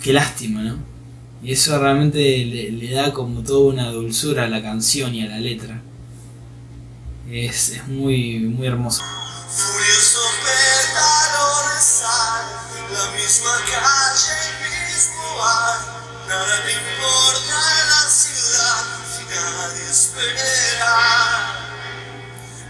qué 0.02 0.12
lástima, 0.12 0.62
¿no? 0.62 0.76
Y 1.42 1.52
eso 1.52 1.78
realmente 1.78 2.20
le, 2.44 2.90
da 2.90 3.14
como 3.14 3.40
toda 3.40 3.72
una 3.72 3.90
dulzura 3.92 4.44
a 4.44 4.48
la 4.48 4.60
canción 4.60 5.14
y 5.14 5.22
a 5.22 5.28
la 5.28 5.40
letra. 5.40 5.80
Es, 7.30 7.70
es 7.70 7.88
muy, 7.88 8.40
muy 8.40 8.66
hermoso. 8.66 9.02
Furioso 9.48 10.20
la 12.96 13.10
misma 13.10 13.54
calle, 13.70 14.32
el 14.48 14.88
mismo 14.88 15.36
bar. 15.36 15.78
Nada 16.28 16.62
te 16.64 16.72
importa 16.72 17.58
la 17.90 18.08
ciudad 18.08 18.84
si 19.12 19.24
nadie 19.24 19.90
espera. 19.90 20.96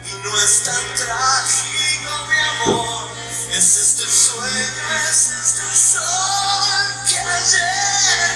Y 0.04 0.14
no 0.24 0.36
es 0.38 0.62
tan 0.64 0.94
trágico, 0.94 2.10
mi 2.28 2.38
amor. 2.38 3.08
Es 3.52 3.76
este 3.76 4.06
sueño, 4.10 4.84
es 5.10 5.30
este 5.30 5.76
sol 5.76 6.70
que 7.08 7.18
ayer 7.18 8.35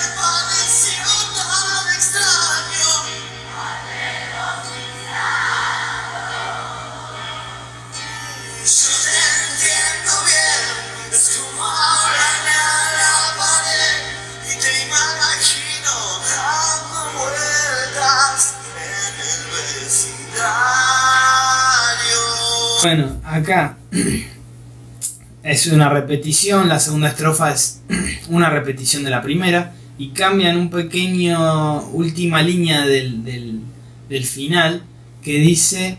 Bueno, 22.82 23.20
acá 23.24 23.76
es 25.42 25.66
una 25.66 25.90
repetición, 25.90 26.66
la 26.68 26.80
segunda 26.80 27.08
estrofa 27.08 27.52
es 27.52 27.82
una 28.30 28.48
repetición 28.48 29.04
de 29.04 29.10
la 29.10 29.20
primera 29.20 29.74
y 29.98 30.10
cambian 30.10 30.56
un 30.56 30.70
pequeño 30.70 31.88
última 31.88 32.42
línea 32.42 32.86
del, 32.86 33.22
del, 33.22 33.60
del 34.08 34.24
final 34.24 34.82
que 35.22 35.34
dice 35.34 35.98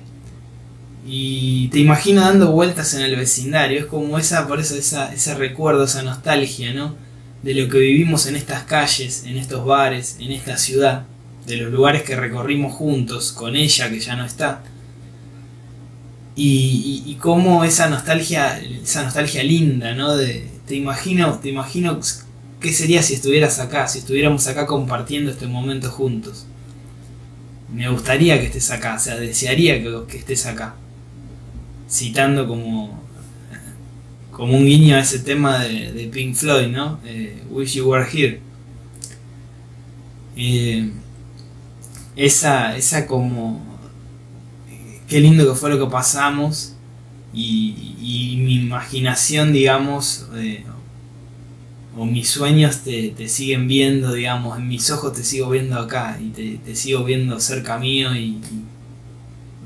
y 1.05 1.67
te 1.67 1.79
imagino 1.79 2.21
dando 2.21 2.51
vueltas 2.51 2.95
en 2.95 3.01
el 3.01 3.15
vecindario, 3.15 3.79
es 3.79 3.85
como 3.85 4.17
esa, 4.17 4.47
por 4.47 4.59
eso 4.59 4.75
esa, 4.75 5.13
ese 5.13 5.35
recuerdo, 5.35 5.83
esa 5.83 6.01
nostalgia, 6.01 6.73
¿no? 6.73 6.95
De 7.43 7.53
lo 7.53 7.69
que 7.69 7.77
vivimos 7.77 8.25
en 8.25 8.35
estas 8.35 8.63
calles, 8.63 9.23
en 9.25 9.37
estos 9.37 9.65
bares, 9.65 10.17
en 10.19 10.31
esta 10.31 10.57
ciudad, 10.57 11.05
de 11.45 11.57
los 11.57 11.71
lugares 11.71 12.03
que 12.03 12.15
recorrimos 12.15 12.73
juntos, 12.73 13.31
con 13.31 13.55
ella 13.55 13.89
que 13.89 13.99
ya 13.99 14.15
no 14.15 14.25
está. 14.25 14.63
Y, 16.43 17.03
y, 17.05 17.15
cómo 17.15 17.63
esa 17.63 17.87
nostalgia, 17.87 18.59
esa 18.59 19.03
nostalgia 19.03 19.43
linda, 19.43 19.93
¿no? 19.93 20.17
De, 20.17 20.49
te 20.65 20.75
imagino, 20.75 21.37
te 21.37 21.49
imagino 21.49 21.99
qué 22.59 22.73
sería 22.73 23.03
si 23.03 23.13
estuvieras 23.13 23.59
acá, 23.59 23.87
si 23.87 23.99
estuviéramos 23.99 24.47
acá 24.47 24.65
compartiendo 24.65 25.29
este 25.29 25.45
momento 25.45 25.91
juntos. 25.91 26.47
Me 27.71 27.87
gustaría 27.89 28.39
que 28.39 28.47
estés 28.47 28.71
acá, 28.71 28.95
o 28.95 28.99
sea, 28.99 29.17
desearía 29.17 29.83
que, 30.07 30.17
estés 30.17 30.47
acá 30.47 30.73
citando 31.87 32.47
como 32.47 32.99
como 34.31 34.57
un 34.57 34.65
guiño 34.65 34.95
a 34.95 35.01
ese 35.01 35.19
tema 35.19 35.59
de, 35.59 35.91
de 35.91 36.07
Pink 36.07 36.33
Floyd, 36.33 36.69
¿no? 36.69 36.99
Eh, 37.05 37.43
Wish 37.51 37.73
You 37.75 37.87
Were 37.87 38.07
Here. 38.11 38.41
Eh, 40.35 40.89
esa, 42.15 42.75
esa 42.75 43.05
como 43.05 43.70
qué 45.11 45.19
lindo 45.19 45.45
que 45.45 45.59
fue 45.59 45.69
lo 45.69 45.77
que 45.77 45.91
pasamos 45.91 46.73
y, 47.33 48.37
mi 48.37 48.55
imaginación, 48.55 49.51
digamos, 49.51 50.27
eh, 50.35 50.63
o 51.97 52.05
mis 52.05 52.29
sueños 52.29 52.77
te, 52.77 53.27
siguen 53.27 53.67
viendo, 53.67 54.13
digamos, 54.13 54.57
en 54.57 54.69
mis 54.69 54.89
ojos 54.89 55.11
te 55.11 55.25
sigo 55.25 55.49
viendo 55.49 55.77
acá 55.77 56.17
y 56.17 56.29
te, 56.29 56.75
sigo 56.77 57.03
viendo 57.03 57.41
cerca 57.41 57.77
mío 57.77 58.15
y, 58.15 58.39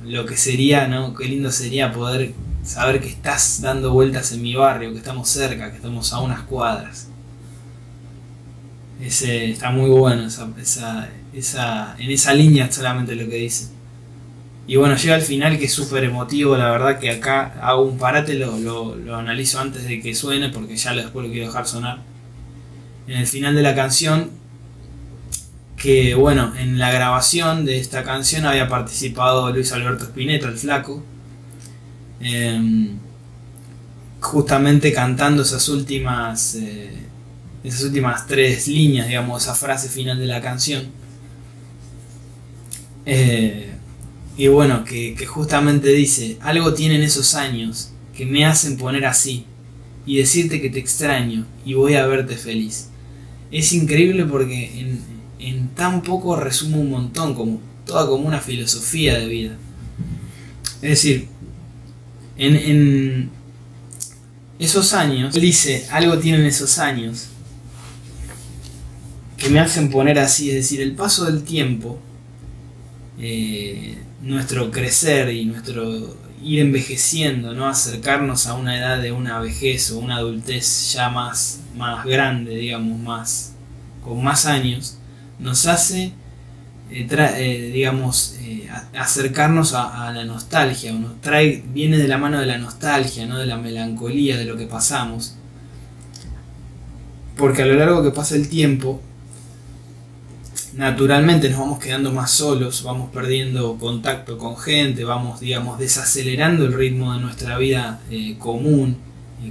y 0.04 0.12
lo 0.12 0.26
que 0.26 0.36
sería, 0.36 0.88
¿no? 0.88 1.14
Qué 1.14 1.26
lindo 1.26 1.52
sería 1.52 1.92
poder 1.92 2.34
saber 2.64 3.00
que 3.00 3.10
estás 3.10 3.62
dando 3.62 3.94
vueltas 3.94 4.32
en 4.32 4.42
mi 4.42 4.56
barrio, 4.56 4.94
que 4.94 4.98
estamos 4.98 5.30
cerca, 5.30 5.70
que 5.70 5.78
estamos 5.78 6.12
a 6.12 6.22
unas 6.22 6.42
cuadras. 6.42 7.10
Ese, 9.00 9.52
está 9.52 9.70
muy 9.70 9.92
bueno 9.92 10.26
esa, 10.26 10.50
esa, 10.60 11.08
esa, 11.34 11.96
en 12.00 12.10
esa 12.10 12.34
línea 12.34 12.72
solamente 12.72 13.16
lo 13.16 13.30
que 13.30 13.36
dice. 13.36 13.75
Y 14.67 14.78
bueno, 14.78 14.95
llega 14.95 15.15
al 15.15 15.21
final 15.21 15.60
que 15.60 15.65
es 15.65 15.73
súper 15.73 16.04
emotivo, 16.06 16.58
la 16.58 16.71
verdad 16.71 16.99
que 16.99 17.12
acá 17.12 17.54
hago 17.62 17.84
un 17.84 17.99
parate, 17.99 18.34
lo, 18.34 18.58
lo, 18.58 19.15
analizo 19.15 19.60
antes 19.60 19.84
de 19.84 20.01
que 20.01 20.15
suene 20.15 20.49
porque 20.49 20.75
ya 20.75 20.93
después 20.93 21.28
lo 21.28 21.32
quiero 21.32 21.47
dejar 21.47 21.67
sonar. 21.67 21.99
En 23.08 23.17
el 23.17 23.28
final 23.28 23.54
de 23.56 23.62
la 23.62 23.75
canción 23.75 24.32
que 25.78 26.15
bueno, 26.15 26.54
en 26.58 26.80
la 26.80 26.91
grabación 26.91 27.63
de 27.63 27.78
esta 27.78 28.04
canción 28.04 28.45
había 28.45 28.67
participado 28.67 29.51
Luis 29.51 29.71
Alberto 29.71 30.06
Spinetta, 30.06 30.47
el 30.47 30.58
flaco, 30.58 31.04
em, 32.19 32.97
justamente 34.19 34.91
cantando 34.93 35.43
esas 35.43 35.69
últimas, 35.69 36.56
eh, 36.56 36.91
esas 37.63 37.84
últimas 37.84 38.25
tres 38.25 38.67
líneas, 38.67 39.08
digamos, 39.08 39.43
esa 39.43 39.54
frase 39.54 39.89
final 39.89 40.17
de 40.17 40.25
la 40.25 40.41
canción. 40.41 40.86
Eh, 43.06 43.75
y 44.38 44.48
bueno, 44.48 44.84
que, 44.84 45.15
que 45.15 45.26
justamente 45.26 45.89
dice, 45.89 46.38
algo 46.41 46.74
tienen 46.74 47.02
esos 47.02 47.36
años 47.36 47.91
que 48.15 48.26
me 48.26 48.45
hacen 48.45 48.78
poner 48.78 49.06
así 49.06 49.45
y 50.06 50.17
decirte 50.17 50.62
que 50.62 50.69
te 50.69 50.80
extraño 50.80 51.45
y 51.65 51.74
voy 51.74 51.95
a 51.95 52.06
verte 52.06 52.36
feliz. 52.36 52.89
Es 53.52 53.71
increíble 53.74 54.26
porque 54.26 54.80
en, 54.80 55.00
en 55.39 55.69
tan 55.69 56.02
poco 56.02 56.36
resume 56.36 56.78
un 56.78 56.89
montón, 56.89 57.34
como 57.34 57.62
toda 57.86 58.08
como 58.08 58.28
una 58.28 58.41
filosofía 58.41 59.17
de 59.17 59.28
vida. 59.28 59.58
Es 60.82 60.89
decir, 60.89 61.28
en, 62.38 62.56
en 62.56 63.30
esos 64.60 64.93
años, 64.93 65.36
él 65.36 65.41
dice, 65.41 65.88
algo 65.91 66.17
tienen 66.19 66.45
esos 66.45 66.78
años 66.80 67.28
que 69.38 69.50
me 69.50 69.60
hacen 69.60 69.89
poner 69.89 70.19
así, 70.19 70.50
es 70.50 70.56
decir, 70.56 70.82
el 70.82 70.93
paso 70.93 71.26
del 71.26 71.43
tiempo, 71.43 72.00
eh, 73.19 73.98
nuestro 74.26 74.72
crecer 74.72 75.30
y 75.30 75.46
nuestro 75.46 76.18
ir 76.44 76.60
envejeciendo, 76.60 77.54
¿no? 77.54 77.68
acercarnos 77.68 78.48
a 78.48 78.56
una 78.56 78.78
edad 78.78 79.02
de 79.02 79.12
una 79.12 79.40
vejez 79.40 79.92
o 79.92 80.00
una 80.00 80.18
adultez 80.18 80.94
ya 80.94 81.10
más, 81.10 81.62
más 81.78 82.06
grande, 82.06 82.56
digamos, 82.56 83.00
más, 83.00 83.54
con 84.04 84.24
más 84.24 84.46
años, 84.46 84.98
nos 85.40 85.66
hace, 85.68 86.14
eh, 86.92 87.08
eh, 87.10 87.72
digamos, 87.74 88.36
eh, 88.42 88.70
acercarnos 88.98 89.74
a, 89.74 90.12
la 90.12 90.24
nostalgia, 90.26 90.92
nos 90.94 91.20
trae, 91.22 91.64
viene 91.74 91.98
de 91.98 92.08
la 92.08 92.18
mano 92.18 92.40
de 92.40 92.46
la 92.46 92.58
nostalgia, 92.58 93.26
¿no? 93.26 93.40
de 93.40 93.46
la 93.46 93.58
melancolía 93.58 94.38
de 94.38 94.46
lo 94.46 94.58
que 94.58 94.66
pasamos. 94.66 95.36
Porque 97.38 97.64
a 97.64 97.66
lo 97.66 97.74
largo 97.74 98.04
que 98.04 98.12
pasa 98.12 98.36
el 98.36 98.50
tiempo, 98.50 99.02
naturalmente 100.76 101.50
nos 101.50 101.60
vamos 101.60 101.80
quedando 101.80 102.12
más 102.12 102.32
solos, 102.32 102.84
vamos 102.84 103.10
perdiendo 103.12 103.78
contacto 103.78 104.38
con 104.38 104.58
gente, 104.58 105.04
vamos, 105.04 105.40
digamos, 105.40 105.80
desacelerando 105.80 106.66
el 106.66 106.74
ritmo 106.74 107.14
de 107.14 107.22
nuestra 107.22 107.58
vida 107.58 108.02
común 108.40 108.98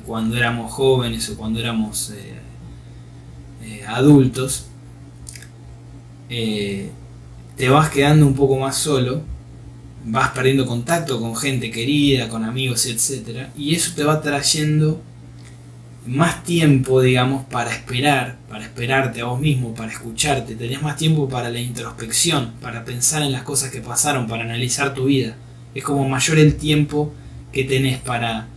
cuando 0.06 0.36
éramos 0.36 0.72
jóvenes 0.72 1.28
o 1.30 1.36
cuando 1.36 1.60
éramos 1.60 2.12
adultos. 3.86 4.66
Eh, 6.28 6.90
te 7.56 7.68
vas 7.68 7.90
quedando 7.90 8.26
un 8.26 8.34
poco 8.34 8.58
más 8.58 8.76
solo, 8.76 9.22
vas 10.04 10.30
perdiendo 10.30 10.66
contacto 10.66 11.20
con 11.20 11.36
gente 11.36 11.70
querida, 11.70 12.28
con 12.28 12.44
amigos, 12.44 12.86
etc. 12.86 13.48
Y 13.56 13.74
eso 13.74 13.92
te 13.94 14.04
va 14.04 14.20
trayendo 14.20 15.00
más 16.06 16.44
tiempo, 16.44 17.00
digamos, 17.00 17.44
para 17.46 17.72
esperar, 17.72 18.36
para 18.48 18.64
esperarte 18.64 19.20
a 19.20 19.26
vos 19.26 19.40
mismo, 19.40 19.74
para 19.74 19.92
escucharte. 19.92 20.54
Tenés 20.54 20.82
más 20.82 20.96
tiempo 20.96 21.28
para 21.28 21.50
la 21.50 21.60
introspección, 21.60 22.52
para 22.60 22.84
pensar 22.84 23.22
en 23.22 23.32
las 23.32 23.42
cosas 23.42 23.70
que 23.70 23.80
pasaron, 23.80 24.26
para 24.26 24.44
analizar 24.44 24.94
tu 24.94 25.06
vida. 25.06 25.36
Es 25.74 25.82
como 25.82 26.08
mayor 26.08 26.38
el 26.38 26.56
tiempo 26.56 27.12
que 27.52 27.64
tenés 27.64 27.98
para, 27.98 28.48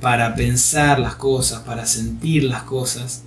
para 0.00 0.34
pensar 0.34 0.98
las 0.98 1.14
cosas, 1.14 1.60
para 1.62 1.86
sentir 1.86 2.44
las 2.44 2.64
cosas 2.64 3.24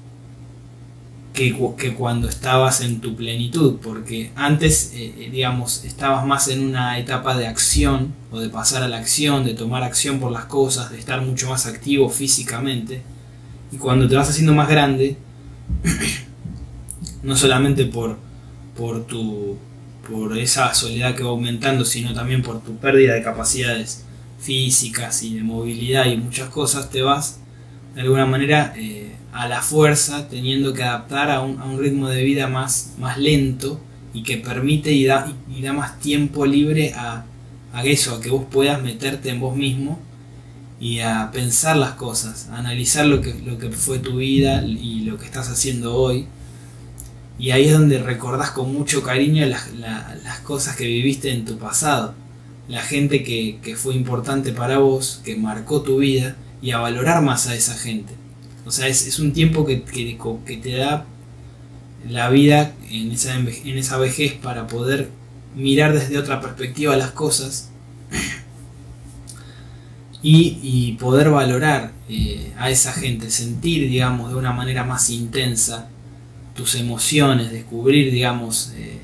que, 1.33 1.93
cuando 1.97 2.27
estabas 2.27 2.81
en 2.81 2.99
tu 2.99 3.15
plenitud, 3.15 3.77
porque 3.81 4.31
antes, 4.35 4.91
eh, 4.93 5.13
eh, 5.17 5.29
digamos, 5.31 5.83
estabas 5.85 6.25
más 6.25 6.47
en 6.49 6.63
una 6.63 6.99
etapa 6.99 7.37
de 7.37 7.47
acción 7.47 8.13
o 8.31 8.39
de 8.39 8.49
pasar 8.49 8.83
a 8.83 8.87
la 8.87 8.97
acción, 8.97 9.45
de 9.45 9.53
tomar 9.53 9.83
acción 9.83 10.19
por 10.19 10.31
las 10.31 10.45
cosas, 10.45 10.91
de 10.91 10.99
estar 10.99 11.21
mucho 11.21 11.49
más 11.49 11.65
activo 11.65 12.09
físicamente, 12.09 13.01
y 13.71 13.77
cuando 13.77 14.07
te 14.07 14.15
vas 14.15 14.29
haciendo 14.29 14.53
más 14.53 14.67
grande, 14.67 15.17
no 17.23 17.35
solamente 17.37 17.85
por, 17.85 18.17
por, 18.75 19.05
tu, 19.05 19.57
por 20.09 20.37
esa 20.37 20.73
soledad 20.73 21.15
que 21.15 21.23
va 21.23 21.29
aumentando, 21.29 21.85
sino 21.85 22.13
también 22.13 22.41
por 22.41 22.61
tu 22.61 22.75
pérdida 22.77 23.13
de 23.13 23.23
capacidades 23.23 24.03
físicas 24.39 25.23
y 25.23 25.35
de 25.35 25.43
movilidad 25.43 26.05
y 26.07 26.17
muchas 26.17 26.49
cosas, 26.49 26.89
te 26.89 27.01
vas 27.01 27.40
de 27.95 28.01
alguna 28.01 28.25
manera 28.25 28.73
eh, 28.77 29.11
a 29.33 29.47
la 29.47 29.61
fuerza, 29.61 30.27
teniendo 30.29 30.73
que 30.73 30.83
adaptar 30.83 31.29
a 31.31 31.41
un, 31.41 31.59
a 31.59 31.65
un, 31.65 31.79
ritmo 31.79 32.09
de 32.09 32.23
vida 32.23 32.47
más, 32.47 32.93
más 32.99 33.17
lento 33.17 33.79
y 34.13 34.23
que 34.23 34.37
permite 34.37 34.91
y 34.91 35.05
da, 35.05 35.31
y 35.49 35.61
da 35.61 35.73
más 35.73 35.99
tiempo 35.99 36.45
libre 36.45 36.93
a, 36.95 37.25
a, 37.73 37.83
eso, 37.83 38.15
a 38.15 38.21
que 38.21 38.29
vos 38.29 38.45
puedas 38.49 38.81
meterte 38.81 39.29
en 39.29 39.39
vos 39.39 39.55
mismo 39.55 39.99
y 40.79 40.99
a 40.99 41.29
pensar 41.31 41.77
las 41.77 41.91
cosas, 41.91 42.49
a 42.49 42.57
analizar 42.57 43.05
lo 43.05 43.21
que, 43.21 43.33
lo 43.45 43.57
que 43.57 43.69
fue 43.69 43.99
tu 43.99 44.17
vida 44.17 44.63
y 44.65 45.01
lo 45.01 45.17
que 45.17 45.25
estás 45.25 45.49
haciendo 45.49 45.95
hoy. 45.95 46.25
Y 47.37 47.51
ahí 47.51 47.65
es 47.65 47.73
donde 47.73 47.99
recordás 47.99 48.51
con 48.51 48.73
mucho 48.73 49.01
cariño 49.01 49.45
las, 49.45 49.73
las 49.73 50.39
cosas 50.39 50.75
que 50.75 50.85
viviste 50.85 51.31
en 51.31 51.45
tu 51.45 51.57
pasado, 51.57 52.13
la 52.67 52.81
gente 52.81 53.23
que, 53.23 53.59
que 53.61 53.75
fue 53.75 53.95
importante 53.95 54.53
para 54.53 54.79
vos, 54.79 55.21
que 55.23 55.35
marcó 55.35 55.81
tu 55.81 55.97
vida 55.97 56.35
y 56.61 56.71
a 56.71 56.77
valorar 56.77 57.23
más 57.23 57.47
a 57.47 57.55
esa 57.55 57.75
gente. 57.75 58.13
O 58.65 58.71
sea, 58.71 58.87
es, 58.87 59.19
un 59.19 59.33
tiempo 59.33 59.65
que, 59.65 59.83
que, 59.83 60.57
te 60.57 60.75
da 60.75 61.05
la 62.07 62.29
vida 62.29 62.73
en 62.89 63.11
esa, 63.11 63.35
en 63.35 63.77
esa 63.77 63.97
vejez 63.97 64.33
para 64.33 64.67
poder 64.67 65.09
mirar 65.55 65.93
desde 65.93 66.17
otra 66.17 66.39
perspectiva 66.39 66.95
las 66.95 67.11
cosas 67.11 67.69
y, 70.21 70.93
poder 70.99 71.31
valorar 71.31 71.91
eh, 72.07 72.53
a 72.57 72.69
esa 72.69 72.93
gente, 72.93 73.31
sentir, 73.31 73.89
digamos, 73.89 74.29
de 74.29 74.35
una 74.35 74.53
manera 74.53 74.83
más 74.83 75.09
intensa 75.09 75.89
tus 76.55 76.75
emociones, 76.75 77.51
descubrir, 77.51 78.11
digamos, 78.11 78.73
eh, 78.75 78.99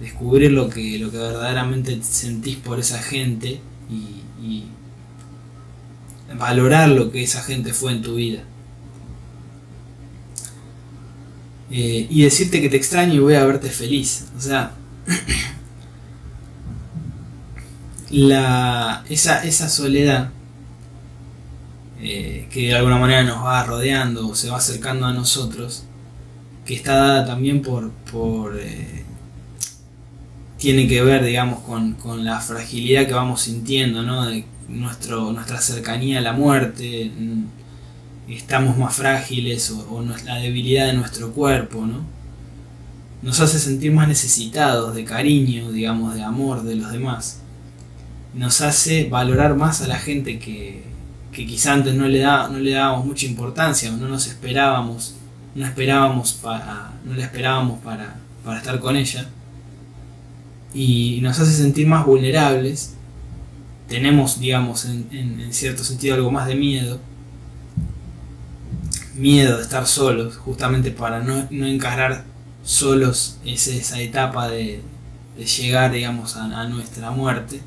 descubrir 0.00 0.52
lo 0.52 0.68
que, 0.68 0.98
lo 1.00 1.10
que 1.10 1.18
verdaderamente 1.18 2.00
sentís 2.02 2.56
por 2.56 2.78
esa 2.78 3.02
gente 3.02 3.60
y 4.40 4.64
valorar 6.34 6.88
lo 6.88 7.10
que 7.10 7.22
esa 7.22 7.42
gente 7.42 7.72
fue 7.72 7.92
en 7.92 8.02
tu 8.02 8.16
vida. 8.16 8.42
Eh, 11.70 12.06
y 12.08 12.22
decirte 12.22 12.60
que 12.60 12.68
te 12.68 12.76
extraño 12.76 13.14
y 13.14 13.18
voy 13.18 13.34
a 13.34 13.44
verte 13.44 13.70
feliz. 13.70 14.26
O 14.36 14.40
sea, 14.40 14.72
la, 18.10 19.04
esa, 19.08 19.44
esa 19.44 19.68
soledad 19.68 20.30
eh, 22.00 22.48
que 22.50 22.68
de 22.68 22.76
alguna 22.76 22.98
manera 22.98 23.24
nos 23.24 23.44
va 23.44 23.64
rodeando 23.64 24.28
o 24.28 24.34
se 24.34 24.50
va 24.50 24.58
acercando 24.58 25.06
a 25.06 25.12
nosotros, 25.12 25.84
que 26.64 26.74
está 26.74 26.94
dada 26.94 27.26
también 27.26 27.62
por... 27.62 27.90
por 27.90 28.58
eh, 28.58 29.04
tiene 30.58 30.88
que 30.88 31.02
ver, 31.02 31.22
digamos, 31.22 31.60
con, 31.60 31.92
con, 31.94 32.24
la 32.24 32.40
fragilidad 32.40 33.06
que 33.06 33.12
vamos 33.12 33.42
sintiendo, 33.42 34.02
¿no? 34.02 34.24
Nuestro, 34.68 35.32
nuestra 35.32 35.60
cercanía 35.60 36.18
a 36.18 36.22
la 36.22 36.32
muerte, 36.32 37.10
estamos 38.28 38.76
más 38.76 38.94
frágiles 38.94 39.70
o, 39.70 40.04
la 40.24 40.36
debilidad 40.36 40.86
de 40.86 40.94
nuestro 40.94 41.32
cuerpo, 41.32 41.86
¿no? 41.86 42.04
Nos 43.22 43.40
hace 43.40 43.58
sentir 43.58 43.92
más 43.92 44.08
necesitados 44.08 44.94
de 44.94 45.04
cariño, 45.04 45.72
digamos, 45.72 46.14
de 46.14 46.22
amor 46.22 46.62
de 46.62 46.76
los 46.76 46.92
demás. 46.92 47.40
Nos 48.34 48.60
hace 48.60 49.08
valorar 49.08 49.56
más 49.56 49.80
a 49.80 49.88
la 49.88 49.98
gente 49.98 50.38
que, 50.38 50.84
que 51.32 51.46
quizá 51.46 51.72
antes 51.72 51.94
no 51.94 52.06
le, 52.08 52.20
da, 52.20 52.48
no 52.48 52.58
le 52.58 52.72
dábamos 52.72 53.06
mucha 53.06 53.26
importancia 53.26 53.92
o 53.92 53.96
no 53.96 54.08
nos 54.08 54.26
esperábamos, 54.26 55.14
no 55.54 55.66
esperábamos 55.66 56.34
para, 56.34 56.92
no 57.04 57.14
la 57.14 57.24
esperábamos 57.24 57.80
para, 57.80 58.16
para 58.44 58.58
estar 58.58 58.78
con 58.80 58.96
ella. 58.96 59.26
Y 60.74 61.20
nos 61.22 61.38
hace 61.40 61.52
sentir 61.52 61.86
más 61.86 62.04
vulnerables. 62.04 62.95
Tenemos, 63.88 64.40
digamos, 64.40 64.84
en, 64.84 65.08
en 65.12 65.52
cierto 65.52 65.84
sentido 65.84 66.16
algo 66.16 66.30
más 66.30 66.46
de 66.46 66.56
miedo 66.56 67.00
miedo 69.16 69.56
de 69.56 69.62
estar 69.62 69.86
solos, 69.86 70.36
justamente 70.36 70.90
para 70.90 71.20
no, 71.20 71.46
no 71.50 71.66
encarar 71.66 72.24
solos 72.62 73.38
esa 73.44 74.00
etapa 74.00 74.48
de, 74.48 74.80
llegar, 75.36 75.92
digamos, 75.92 76.36
a, 76.36 76.66
nuestra 76.68 77.10
muerte. 77.10 77.60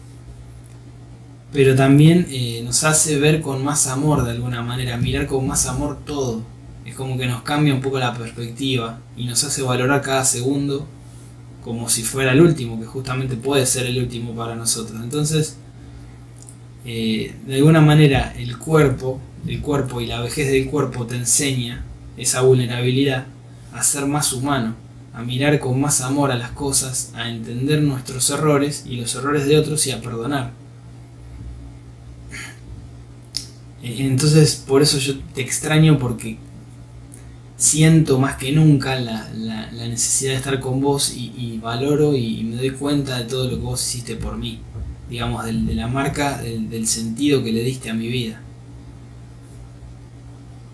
Pero 1.52 1.76
también 1.76 2.28
eh, 2.30 2.62
nos 2.64 2.84
hace 2.84 3.20
ver 3.20 3.42
con 3.42 3.64
más 3.64 3.88
amor 3.88 4.24
de 4.24 4.32
alguna 4.32 4.62
manera, 4.62 4.98
mirar 4.98 5.26
con 5.26 5.48
más 5.48 5.66
amor 5.66 6.00
todo. 6.06 6.44
Es 6.86 6.96
como 6.96 7.18
que 7.18 7.28
nos 7.28 7.42
cambia 7.42 7.74
un 7.74 7.82
poco 7.82 8.00
la 8.00 8.14
perspectiva 8.14 9.00
y 9.18 9.26
nos 9.26 9.44
hace 9.44 9.62
valorar 9.62 10.02
cada 10.02 10.26
segundo 10.26 10.88
como 11.64 11.90
si 11.90 12.04
fuera 12.04 12.32
el 12.32 12.42
último, 12.42 12.80
que 12.80 12.86
justamente 12.86 13.36
puede 13.36 13.66
ser 13.66 13.86
el 13.86 14.00
último 14.00 14.34
para 14.34 14.56
nosotros. 14.56 15.02
Entonces, 15.04 15.58
eh, 16.92 17.36
de 17.46 17.56
alguna 17.58 17.82
manera 17.82 18.34
el 18.36 18.58
cuerpo 18.58 19.22
el 19.48 19.62
cuerpo 19.62 20.02
y 20.02 20.08
la 20.08 20.22
vejez 20.22 20.52
del 20.52 20.66
cuerpo 20.68 21.06
te 21.06 21.16
enseña 21.16 21.86
esa 22.18 22.42
vulnerabilidad 22.42 23.28
a 23.74 23.84
ser 23.84 24.06
más 24.06 24.34
humano, 24.34 24.76
a 25.14 25.22
mirar 25.22 25.60
con 25.60 25.80
más 25.80 26.02
amor 26.02 26.32
a 26.32 26.36
las 26.36 26.52
cosas, 26.52 27.12
a 27.16 27.30
entender 27.30 27.82
nuestros 27.82 28.30
errores 28.32 28.86
y 28.88 28.96
los 28.98 29.14
errores 29.16 29.46
de 29.46 29.58
otros 29.58 29.86
y 29.88 29.92
a 29.92 30.02
perdonar. 30.02 30.52
Eh, 33.84 33.98
entonces, 34.00 34.56
por 34.56 34.82
eso 34.82 34.98
yo 34.98 35.20
te 35.34 35.42
extraño 35.42 36.00
porque 36.00 36.38
siento 37.56 38.18
más 38.18 38.38
que 38.38 38.52
nunca 38.52 39.00
la, 39.00 39.30
necesidad 39.72 40.32
de 40.32 40.38
estar 40.38 40.60
con 40.60 40.82
vos 40.82 41.14
y, 41.16 41.60
valoro 41.62 42.16
y, 42.16 42.44
me 42.44 42.56
doy 42.56 42.72
cuenta 42.72 43.20
de 43.20 43.26
todo 43.26 43.46
lo 43.46 43.52
que 43.52 43.64
vos 43.64 43.82
hiciste 43.88 44.16
por 44.16 44.38
mí, 44.38 44.60
digamos, 45.10 45.46
de, 45.46 45.54
la 45.54 45.88
marca, 45.88 46.42
del, 46.42 46.88
sentido 46.88 47.44
que 47.44 47.52
le 47.52 47.64
diste 47.64 47.90
a 47.90 47.94
mi 47.94 48.08
vida. 48.08 48.42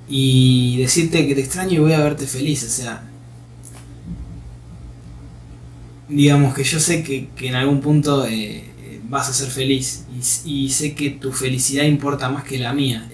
Y 0.08 0.78
decirte 0.78 1.28
que 1.28 1.36
te 1.36 1.42
extraño 1.42 1.74
y 1.74 1.80
voy 1.80 1.94
a 1.94 2.00
verte 2.00 2.28
feliz, 2.28 2.64
o 2.64 2.70
sea, 2.70 3.04
digamos 6.08 6.54
que 6.54 6.64
yo 6.64 6.80
sé 6.80 7.04
que, 7.04 7.30
en 7.48 7.56
algún 7.56 7.82
punto 7.82 8.26
eh, 8.28 8.66
vas 9.10 9.30
a 9.30 9.34
ser 9.34 9.50
feliz 9.50 10.06
y, 10.46 10.70
sé 10.70 10.96
que 10.96 11.12
tu 11.12 11.32
felicidad 11.32 11.84
importa 11.84 12.30
más 12.30 12.44
que 12.44 12.58
la 12.58 12.74
mía. 12.74 13.10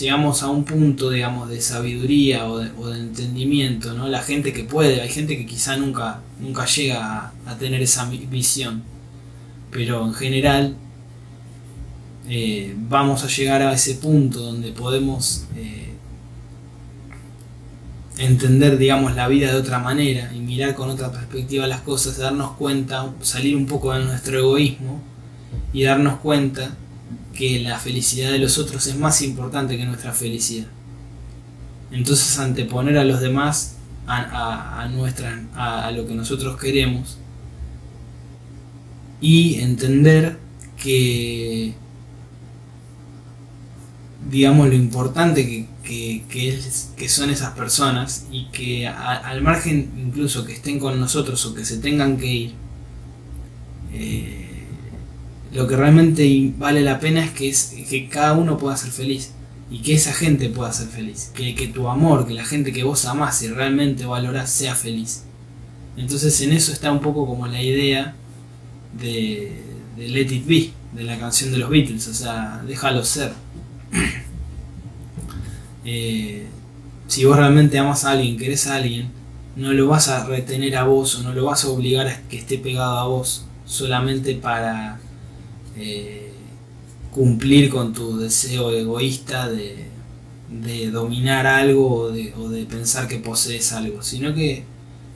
Llegamos 0.00 0.42
a 0.42 0.48
un 0.48 0.64
punto, 0.64 1.10
digamos, 1.10 1.48
de 1.48 1.60
sabiduría 1.60 2.48
o 2.48 2.58
de, 2.58 2.98
entendimiento, 2.98 3.94
¿no? 3.94 4.08
La 4.08 4.22
gente 4.22 4.52
que 4.52 4.64
puede, 4.64 5.00
hay 5.00 5.08
gente 5.08 5.36
que 5.36 5.46
quizá 5.46 5.76
nunca, 5.76 6.20
nunca 6.40 6.64
llega 6.66 7.32
a, 7.46 7.58
tener 7.58 7.82
esa 7.82 8.08
visión, 8.08 8.82
pero 9.70 10.04
en 10.06 10.14
general 10.14 10.76
eh, 12.28 12.74
vamos 12.76 13.24
a 13.24 13.28
llegar 13.28 13.62
a 13.62 13.72
ese 13.72 13.94
punto 13.94 14.40
donde 14.40 14.72
podemos 14.72 15.46
eh, 15.56 15.94
entender, 18.18 18.78
digamos, 18.78 19.14
la 19.16 19.28
vida 19.28 19.50
de 19.52 19.58
otra 19.58 19.78
manera 19.78 20.30
y 20.34 20.40
mirar 20.40 20.74
con 20.74 20.90
otra 20.90 21.10
perspectiva 21.10 21.66
las 21.66 21.80
cosas, 21.80 22.18
darnos 22.18 22.52
cuenta, 22.52 23.12
salir 23.22 23.56
un 23.56 23.66
poco 23.66 23.92
de 23.92 24.04
nuestro 24.04 24.38
egoísmo 24.38 25.00
y 25.72 25.84
darnos 25.84 26.20
cuenta 26.20 26.76
que 27.34 27.60
la 27.60 27.78
felicidad 27.78 28.30
de 28.30 28.38
los 28.38 28.58
otros 28.58 28.86
es 28.86 28.96
más 28.96 29.22
importante 29.22 29.76
que 29.76 29.84
nuestra 29.84 30.12
felicidad. 30.12 30.66
Entonces 31.90 32.38
anteponer 32.38 32.98
a 32.98 33.04
los 33.04 33.20
demás 33.20 33.76
a, 34.06 34.88
nuestra, 34.92 35.40
a, 35.54 35.90
lo 35.92 36.06
que 36.06 36.14
nosotros 36.14 36.60
queremos 36.60 37.18
y 39.20 39.56
entender 39.60 40.38
que 40.76 41.74
digamos 44.30 44.68
lo 44.68 44.74
importante 44.74 45.66
que, 45.82 46.24
es, 46.32 46.92
que 46.96 47.08
son 47.08 47.30
esas 47.30 47.52
personas 47.54 48.26
y 48.30 48.46
que 48.46 48.86
al 48.86 49.42
margen 49.42 49.90
incluso 49.98 50.44
que 50.44 50.52
estén 50.52 50.78
con 50.78 51.00
nosotros 51.00 51.44
o 51.46 51.54
que 51.54 51.64
se 51.64 51.78
tengan 51.78 52.16
que 52.16 52.26
ir, 52.26 52.52
eh, 53.92 54.66
lo 55.52 55.66
que 55.66 55.76
realmente 55.76 56.52
vale 56.56 56.80
la 56.80 57.00
pena 57.00 57.24
es 57.24 57.32
que, 57.32 57.48
es 57.48 57.74
que 57.88 58.08
cada 58.08 58.34
uno 58.34 58.56
pueda 58.56 58.76
ser 58.76 58.92
feliz 58.92 59.32
y 59.68 59.82
que 59.82 59.94
esa 59.94 60.12
gente 60.12 60.48
pueda 60.48 60.72
ser 60.72 60.88
feliz, 60.88 61.32
que, 61.34 61.54
que 61.56 61.66
tu 61.66 61.88
amor, 61.88 62.26
que 62.26 62.34
la 62.34 62.44
gente 62.44 62.72
que 62.72 62.84
vos 62.84 63.04
amás 63.06 63.42
y 63.42 63.48
realmente 63.48 64.06
valorás 64.06 64.50
sea 64.50 64.76
feliz. 64.76 65.24
Entonces 65.96 66.40
en 66.40 66.52
eso 66.52 66.72
está 66.72 66.92
un 66.92 67.00
poco 67.00 67.26
como 67.26 67.48
la 67.48 67.60
idea 67.60 68.14
de, 68.92 69.62
Let 69.96 70.32
It 70.32 70.46
Be, 70.46 70.72
de 70.92 71.04
la 71.04 71.18
canción 71.18 71.50
de 71.50 71.58
los 71.58 71.70
Beatles, 71.70 72.08
o 72.08 72.14
sea, 72.14 72.62
déjalo 72.66 73.04
ser. 73.04 73.32
Eh, 75.82 76.46
si 77.08 77.24
vos 77.24 77.38
realmente 77.38 77.78
amas 77.78 78.04
a 78.04 78.10
alguien, 78.10 78.36
querés 78.36 78.66
a 78.66 78.76
alguien, 78.76 79.10
no 79.56 79.72
lo 79.72 79.88
vas 79.88 80.08
a 80.08 80.26
retener 80.26 80.76
a 80.76 80.84
vos 80.84 81.16
o 81.16 81.22
no 81.22 81.32
lo 81.32 81.46
vas 81.46 81.64
a 81.64 81.68
obligar 81.68 82.06
a 82.06 82.20
que 82.28 82.38
esté 82.38 82.58
pegado 82.58 82.98
a 82.98 83.06
vos 83.06 83.46
solamente 83.64 84.34
para 84.34 85.00
eh, 85.76 86.32
cumplir 87.10 87.70
con 87.70 87.92
tu 87.92 88.18
deseo 88.18 88.70
egoísta 88.72 89.48
de, 89.48 89.88
dominar 90.90 91.46
algo 91.46 92.10
o 92.10 92.10
de, 92.10 92.66
pensar 92.68 93.06
que 93.06 93.18
posees 93.18 93.72
algo, 93.72 94.02
sino 94.02 94.34
que 94.34 94.64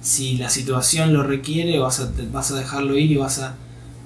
si 0.00 0.36
la 0.36 0.48
situación 0.48 1.12
lo 1.12 1.22
requiere 1.22 1.78
vas 1.78 2.00
a, 2.00 2.12
vas 2.30 2.50
a 2.52 2.56
dejarlo 2.56 2.96
ir 2.96 3.10
y 3.12 3.16
vas 3.16 3.40
a 3.40 3.56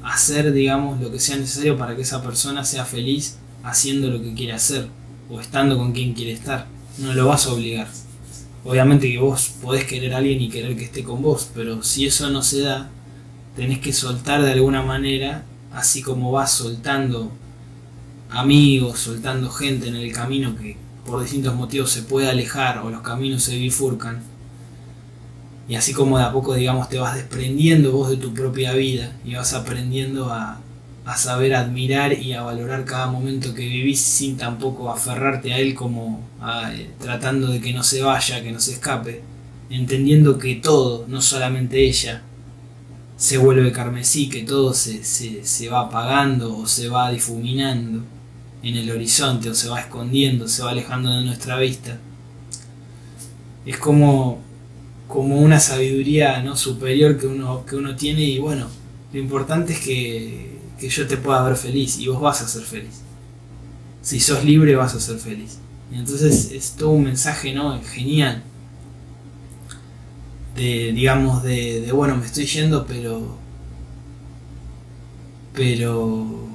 hacer, 0.02 0.52
digamos, 0.52 1.00
lo 1.00 1.11
que 1.11 1.18
sea 1.18 1.37
necesario 1.37 1.76
para 1.76 1.96
que 1.96 2.02
esa 2.02 2.22
persona 2.22 2.64
sea 2.64 2.84
feliz 2.84 3.38
haciendo 3.62 4.08
lo 4.08 4.22
que 4.22 4.34
quiere 4.34 4.52
hacer 4.52 4.88
o 5.30 5.40
estando 5.40 5.76
con 5.76 5.92
quien 5.92 6.14
quiere 6.14 6.32
estar. 6.32 6.66
No 6.98 7.12
lo 7.12 7.26
vas 7.26 7.46
a 7.46 7.52
obligar. 7.52 7.88
Obviamente 8.64 9.11
que 9.11 9.18
vos 9.18 9.52
podés 9.62 9.84
querer 9.84 10.14
a 10.14 10.18
alguien 10.18 10.40
y 10.40 10.48
querer 10.48 10.76
que 10.76 10.84
esté 10.84 11.02
con 11.02 11.22
vos, 11.22 11.50
pero 11.54 11.82
si 11.82 12.06
eso 12.06 12.28
no 12.30 12.42
se 12.42 12.61
da, 12.61 12.90
tenés 13.56 13.78
que 13.78 13.92
soltar 13.92 14.42
de 14.42 14.52
alguna 14.52 14.82
manera 14.82 15.44
así 15.72 16.02
como 16.02 16.32
vas 16.32 16.52
soltando 16.52 17.30
amigos, 18.30 18.98
soltando 18.98 19.50
gente 19.50 19.88
en 19.88 19.96
el 19.96 20.12
camino 20.12 20.56
que 20.56 20.76
por 21.06 21.22
distintos 21.22 21.54
motivos 21.54 21.90
se 21.90 22.02
puede 22.02 22.28
alejar 22.28 22.78
o 22.78 22.90
los 22.90 23.02
caminos 23.02 23.42
se 23.42 23.56
bifurcan. 23.56 24.22
Y 25.68 25.74
así 25.74 25.92
como 25.92 26.18
de 26.18 26.24
a 26.24 26.33
poco, 26.33 26.54
digamos, 26.54 26.88
te 26.88 26.98
vas 26.98 27.14
desprendiendo 27.14 27.92
vos 27.92 28.09
de 28.09 28.16
tu 28.16 28.33
propia 28.33 28.72
vida 28.72 29.12
y 29.24 29.35
vas 29.35 29.52
aprendiendo 29.52 30.33
a, 30.33 30.61
saber 31.16 31.54
admirar 31.54 32.12
y 32.12 32.35
a 32.35 32.42
valorar 32.42 32.85
cada 32.85 33.07
momento 33.07 33.54
que 33.54 33.66
vivís 33.66 34.00
sin 34.00 34.37
tampoco 34.37 34.90
aferrarte 34.90 35.54
a 35.54 35.59
él 35.59 35.74
como 35.74 36.20
eh, 36.70 36.90
tratando 37.00 37.48
de 37.48 37.62
que 37.62 37.72
no 37.72 37.83
se 37.83 38.02
vaya, 38.02 38.42
que 38.42 38.52
no 38.52 38.61
se 38.61 38.74
escape, 38.74 39.22
entendiendo 39.70 40.38
que 40.38 40.57
todo, 40.57 41.07
no 41.09 41.22
solamente 41.22 41.83
ella, 41.83 42.22
se 43.18 43.37
vuelve 43.37 43.72
carmesí, 43.72 44.28
que 44.28 44.44
todo 44.44 44.72
se, 44.72 45.02
se, 45.02 45.68
va 45.68 45.81
apagando 45.81 46.57
o 46.57 46.66
se 46.66 46.88
va 46.88 47.11
difuminando 47.11 48.04
en 48.62 48.76
el 48.76 48.90
horizonte 48.90 49.50
o 49.50 49.54
se 49.54 49.68
va 49.68 49.81
escondiendo, 49.81 50.46
se 50.46 50.62
va 50.62 50.70
alejando 50.70 51.11
de 51.11 51.24
nuestra 51.24 51.59
vista. 51.59 51.98
Es 53.66 53.76
como, 53.76 54.40
como 55.08 55.40
una 55.40 55.58
sabiduría 55.58 56.42
¿no? 56.42 56.56
superior 56.56 57.18
que 57.18 57.26
uno, 57.26 57.64
que 57.66 57.74
uno 57.76 57.96
tiene 57.96 58.22
y 58.22 58.38
bueno, 58.38 58.68
lo 59.12 59.18
importante 59.18 59.72
es 59.72 59.80
que, 59.80 60.58
que 60.78 60.88
yo 60.88 61.06
te 61.08 61.16
pueda 61.16 61.42
ver 61.42 61.56
feliz 61.56 61.98
y 61.98 62.06
vos 62.08 62.20
vas 62.20 62.42
a 62.42 62.48
ser 62.48 62.62
feliz. 62.62 63.00
Si 64.02 64.20
sos 64.20 64.44
libre 64.44 64.76
vas 64.76 64.94
a 64.94 65.00
ser 65.00 65.18
feliz. 65.18 65.58
Y 65.90 65.96
entonces 65.96 66.52
es 66.52 66.72
todo 66.72 66.90
un 66.90 67.04
mensaje 67.04 67.52
¿no? 67.54 67.80
genial 67.82 68.44
de 70.58 70.92
digamos 70.92 71.42
de, 71.42 71.90
bueno 71.92 72.16
me 72.16 72.26
estoy 72.26 72.44
yendo 72.44 72.84
pero 72.84 73.38
pero 75.54 76.48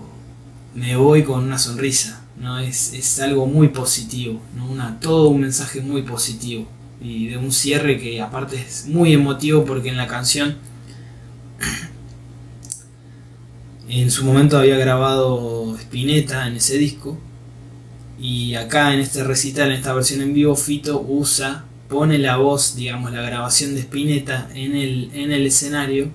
me 0.76 0.96
voy 0.96 1.24
con 1.24 1.44
una 1.44 1.58
sonrisa 1.58 2.22
no 2.38 2.60
es, 2.60 3.20
algo 3.20 3.48
muy 3.48 3.70
positivo 3.70 4.42
¿no? 4.56 4.70
una, 4.70 5.00
todo 5.00 5.30
un 5.30 5.42
mensaje 5.42 5.82
muy 5.82 6.02
positivo 6.02 6.68
y 7.04 7.28
de 7.28 7.38
un 7.38 7.52
cierre 7.52 8.00
que 8.00 8.22
aparte 8.22 8.56
es 8.56 8.88
muy 8.88 9.14
emotivo 9.14 9.66
porque 9.66 9.90
en 9.90 9.98
la 9.98 10.08
canción 10.08 10.58
en 13.90 14.10
su 14.10 14.24
momento 14.26 14.58
había 14.58 14.78
grabado 14.78 15.76
Spinetta 15.78 16.48
en 16.48 16.56
ese 16.56 16.78
disco 16.78 17.20
y 18.20 18.56
acá 18.56 18.94
en 18.94 19.02
este 19.02 19.24
recital 19.24 19.70
en 19.70 19.76
esta 19.76 19.94
versión 19.94 20.22
en 20.22 20.34
vivo 20.34 20.56
Fito 20.56 21.02
usa 21.02 21.66
pone 21.94 22.18
la 22.18 22.38
voz, 22.38 22.76
digamos, 22.76 23.12
la 23.12 23.22
grabación 23.22 23.76
de 23.76 23.82
Spinetta 23.82 24.50
en 24.56 24.76
el, 24.76 25.12
en 25.14 25.32
el 25.32 25.46
escenario, 25.46 26.10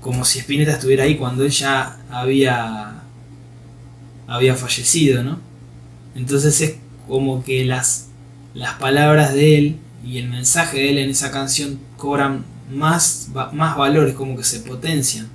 como 0.00 0.24
si 0.24 0.38
Spinetta 0.38 0.72
estuviera 0.72 1.02
ahí 1.02 1.16
cuando 1.16 1.44
él 1.44 1.50
ya 1.50 1.98
había, 2.10 3.02
había 4.28 4.54
fallecido, 4.54 5.24
¿no? 5.24 5.40
Entonces 6.14 6.60
es 6.60 6.76
como 7.08 7.42
que 7.42 7.64
las, 7.64 8.07
las 8.58 8.74
palabras 8.74 9.34
de 9.34 9.56
él 9.56 9.76
y 10.04 10.18
el 10.18 10.28
mensaje 10.28 10.78
de 10.78 10.90
él 10.90 10.98
en 10.98 11.10
esa 11.10 11.30
canción 11.30 11.78
cobran 11.96 12.44
más, 12.72 13.28
más 13.52 13.76
valores, 13.76 14.14
como 14.14 14.36
que 14.36 14.42
se 14.42 14.60
potencian, 14.60 15.28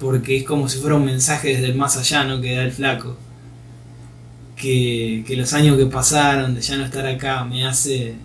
porque 0.00 0.38
es 0.38 0.44
como 0.44 0.68
si 0.68 0.78
fuera 0.78 0.96
un 0.96 1.04
mensaje 1.04 1.48
desde 1.48 1.66
el 1.66 1.74
más 1.74 1.96
allá, 1.98 2.24
¿no? 2.24 2.40
Que 2.40 2.56
da 2.56 2.62
el 2.62 2.72
flaco. 2.72 3.16
Que, 4.56 5.24
que 5.26 5.36
los 5.36 5.52
años 5.52 5.76
que 5.76 5.86
pasaron 5.86 6.54
de 6.54 6.62
ya 6.62 6.76
no 6.76 6.84
estar 6.84 7.06
acá 7.06 7.44
me 7.44 7.64
hace 7.64 8.16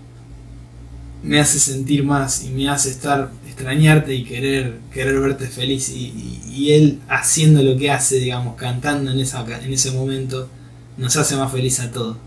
me 1.21 1.39
hace 1.39 1.59
sentir 1.59 2.03
más 2.03 2.43
y 2.43 2.49
me 2.49 2.67
hace 2.67 2.89
estar 2.89 3.29
extrañarte 3.45 4.15
y 4.15 4.23
querer 4.23 4.79
querer 4.91 5.19
verte 5.19 5.45
feliz 5.45 5.89
y, 5.89 6.71
él 6.71 7.01
haciendo 7.07 7.61
lo 7.61 7.77
que 7.77 7.91
hace 7.91 8.15
digamos 8.15 8.55
cantando 8.55 9.11
en 9.11 9.19
esa 9.19 9.45
en 9.63 9.73
ese 9.73 9.91
momento 9.91 10.49
nos 10.97 11.15
hace 11.17 11.35
más 11.35 11.51
feliz 11.51 11.79
a 11.81 11.91
todos 11.91 12.17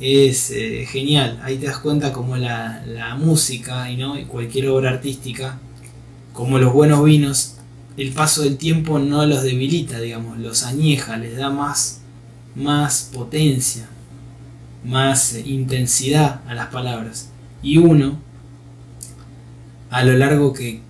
es 0.00 0.50
eh, 0.50 0.86
genial. 0.88 1.40
Ahí 1.42 1.58
te 1.58 1.66
das 1.66 1.78
cuenta 1.78 2.12
como 2.12 2.36
la, 2.36 3.16
música 3.18 3.90
y 3.90 3.96
no 3.96 4.16
cualquier 4.28 4.68
obra 4.68 4.90
artística 4.90 5.58
como 6.32 6.58
los 6.58 6.72
buenos 6.72 7.04
vinos 7.04 7.56
el 7.96 8.12
paso 8.12 8.42
del 8.42 8.56
tiempo 8.56 8.98
no 8.98 9.26
los 9.26 9.42
debilita 9.42 10.00
digamos 10.00 10.38
los 10.38 10.62
añeja 10.62 11.16
les 11.16 11.36
da 11.36 11.50
más 11.50 12.00
más 12.54 13.10
potencia 13.12 13.88
más 14.84 15.36
intensidad 15.44 16.40
a 16.46 16.54
las 16.54 16.68
palabras. 16.68 17.30
Y 17.62 17.78
uno 17.78 18.18
a 19.90 20.04
lo 20.04 20.16
largo 20.16 20.52
que, 20.52 20.80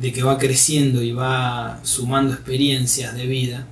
de 0.00 0.12
que 0.12 0.22
va 0.22 0.38
creciendo 0.38 1.02
y 1.02 1.12
va 1.12 1.80
sumando 1.82 2.32
experiencias 2.32 3.14
de 3.14 3.26
vida, 3.26 3.66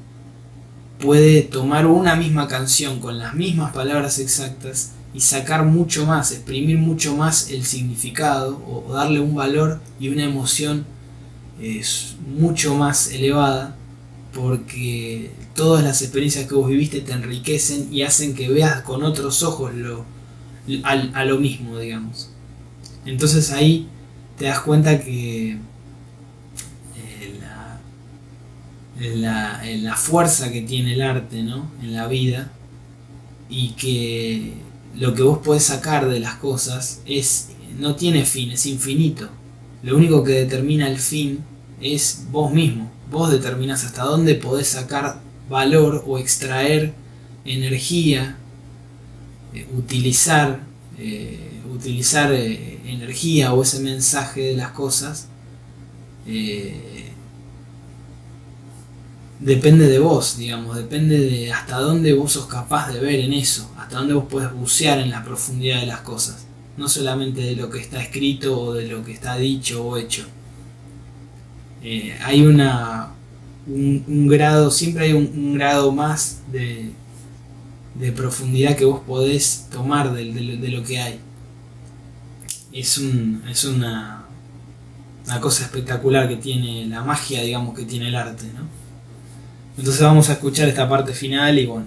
puede 1.00 1.42
tomar 1.42 1.86
una 1.86 2.16
misma 2.16 2.48
canción 2.48 3.00
con 3.00 3.18
las 3.18 3.34
mismas 3.34 3.72
palabras 3.72 4.18
exactas 4.18 4.92
y 5.12 5.20
sacar 5.20 5.64
mucho 5.64 6.06
más, 6.06 6.32
exprimir 6.32 6.78
mucho 6.78 7.16
más 7.16 7.50
el 7.50 7.64
significado 7.64 8.60
o, 8.66 8.92
darle 8.92 9.20
un 9.20 9.34
valor 9.34 9.80
y 10.00 10.08
una 10.08 10.24
emoción 10.24 10.86
mucho 12.36 12.74
más 12.74 13.10
elevada 13.12 13.76
porque 14.32 15.30
todas 15.54 15.84
las 15.84 16.02
experiencias 16.02 16.46
que 16.46 16.54
vos 16.54 16.68
viviste 16.68 17.00
te 17.00 17.12
enriquecen 17.12 17.88
y 17.92 18.02
hacen 18.02 18.34
que 18.34 18.48
veas 18.48 18.82
con 18.82 19.04
otros 19.04 19.42
ojos 19.44 19.72
lo, 19.74 20.04
a 20.82 21.24
lo 21.24 21.38
mismo, 21.38 21.78
digamos. 21.78 22.30
Entonces 23.06 23.52
ahí 23.52 23.88
te 24.36 24.46
das 24.46 24.60
cuenta 24.60 25.00
que 25.00 25.52
eh, 25.52 25.58
la, 29.00 29.62
la, 29.64 29.96
fuerza 29.96 30.52
que 30.52 30.62
tiene 30.62 30.94
el 30.94 31.02
arte 31.02 31.42
¿no? 31.42 31.70
en 31.82 31.94
la 31.94 32.06
vida 32.06 32.50
y 33.48 33.70
que 33.70 34.54
lo 34.96 35.14
que 35.14 35.22
vos 35.22 35.38
podés 35.38 35.64
sacar 35.64 36.08
de 36.08 36.20
las 36.20 36.36
cosas 36.36 37.00
es 37.06 37.48
no 37.78 37.96
tiene 37.96 38.24
fin, 38.24 38.50
es 38.50 38.66
infinito. 38.66 39.28
Lo 39.82 39.96
único 39.96 40.22
que 40.22 40.32
determina 40.32 40.88
el 40.88 40.98
fin 40.98 41.40
es 41.80 42.26
vos 42.30 42.52
mismo. 42.52 42.90
Vos 43.10 43.30
determinás 43.30 43.84
hasta 43.84 44.04
dónde 44.04 44.34
podés 44.34 44.68
sacar 44.68 45.20
valor 45.48 46.04
o 46.06 46.18
extraer 46.18 46.94
energía, 47.44 48.36
eh, 49.52 49.66
utilizar, 49.76 50.60
eh, 50.98 51.60
utilizar 51.72 52.32
eh, 52.32 52.80
energía 52.86 53.52
o 53.52 53.62
ese 53.62 53.80
mensaje 53.80 54.40
de 54.40 54.56
las 54.56 54.70
cosas. 54.70 55.28
Depende 59.40 59.88
de 59.88 59.98
vos, 59.98 60.36
digamos, 60.38 60.76
depende 60.76 61.18
de 61.18 61.52
hasta 61.52 61.78
dónde 61.78 62.12
vos 62.14 62.32
sos 62.32 62.46
capaz 62.46 62.92
de 62.92 63.00
ver 63.00 63.20
en 63.20 63.32
eso, 63.32 63.70
hasta 63.76 63.98
dónde 63.98 64.14
vos 64.14 64.24
podés 64.24 64.52
bucear 64.52 64.98
en 64.98 65.10
la 65.10 65.24
profundidad 65.24 65.80
de 65.80 65.86
las 65.86 66.00
cosas, 66.00 66.46
no 66.76 66.88
solamente 66.88 67.40
de 67.40 67.56
lo 67.56 67.70
que 67.70 67.80
está 67.80 68.02
escrito 68.02 68.58
o 68.60 68.74
de 68.74 68.88
lo 68.88 69.04
que 69.04 69.12
está 69.12 69.36
dicho 69.36 69.84
o 69.84 69.96
hecho. 69.96 70.24
Eh, 71.82 72.16
hay 72.22 72.42
una, 72.42 73.10
un, 73.66 74.26
grado, 74.28 74.70
siempre 74.70 75.04
hay 75.06 75.12
un, 75.12 75.54
grado 75.54 75.92
más 75.92 76.40
de, 76.50 76.92
de, 77.94 78.12
profundidad 78.12 78.76
que 78.76 78.86
vos 78.86 79.00
podés 79.06 79.68
tomar 79.70 80.12
de, 80.14 80.24
lo 80.70 80.82
que 80.82 80.98
hay. 80.98 81.20
Es, 82.72 82.98
un, 82.98 83.42
es 83.48 83.64
una, 83.64 84.24
una 85.26 85.40
cosa 85.40 85.64
espectacular 85.64 86.28
que 86.28 86.36
tiene 86.36 86.86
la 86.86 87.02
magia, 87.04 87.42
digamos, 87.42 87.76
que 87.76 87.84
tiene 87.84 88.08
el 88.08 88.14
arte, 88.14 88.46
¿no? 88.54 88.83
Entonces 89.76 90.02
vamos 90.02 90.28
a 90.28 90.34
escuchar 90.34 90.68
esta 90.68 90.88
parte 90.88 91.12
final 91.12 91.58
y 91.58 91.66
bueno. 91.66 91.86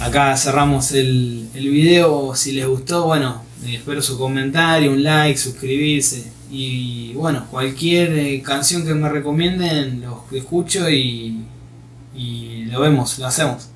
Acá 0.00 0.36
cerramos 0.36 0.92
el, 0.92 1.48
el 1.54 1.68
video. 1.68 2.34
Si 2.34 2.52
les 2.52 2.66
gustó, 2.66 3.04
bueno, 3.04 3.42
espero 3.66 4.02
su 4.02 4.18
comentario, 4.18 4.90
un 4.90 5.02
like, 5.02 5.38
suscribirse. 5.38 6.32
Y 6.50 7.12
bueno, 7.14 7.46
cualquier 7.50 8.18
eh, 8.18 8.42
canción 8.42 8.84
que 8.84 8.94
me 8.94 9.08
recomienden, 9.08 10.02
lo 10.02 10.24
escucho 10.32 10.90
y, 10.90 11.44
y 12.14 12.64
lo 12.66 12.80
vemos, 12.80 13.18
lo 13.18 13.26
hacemos. 13.26 13.71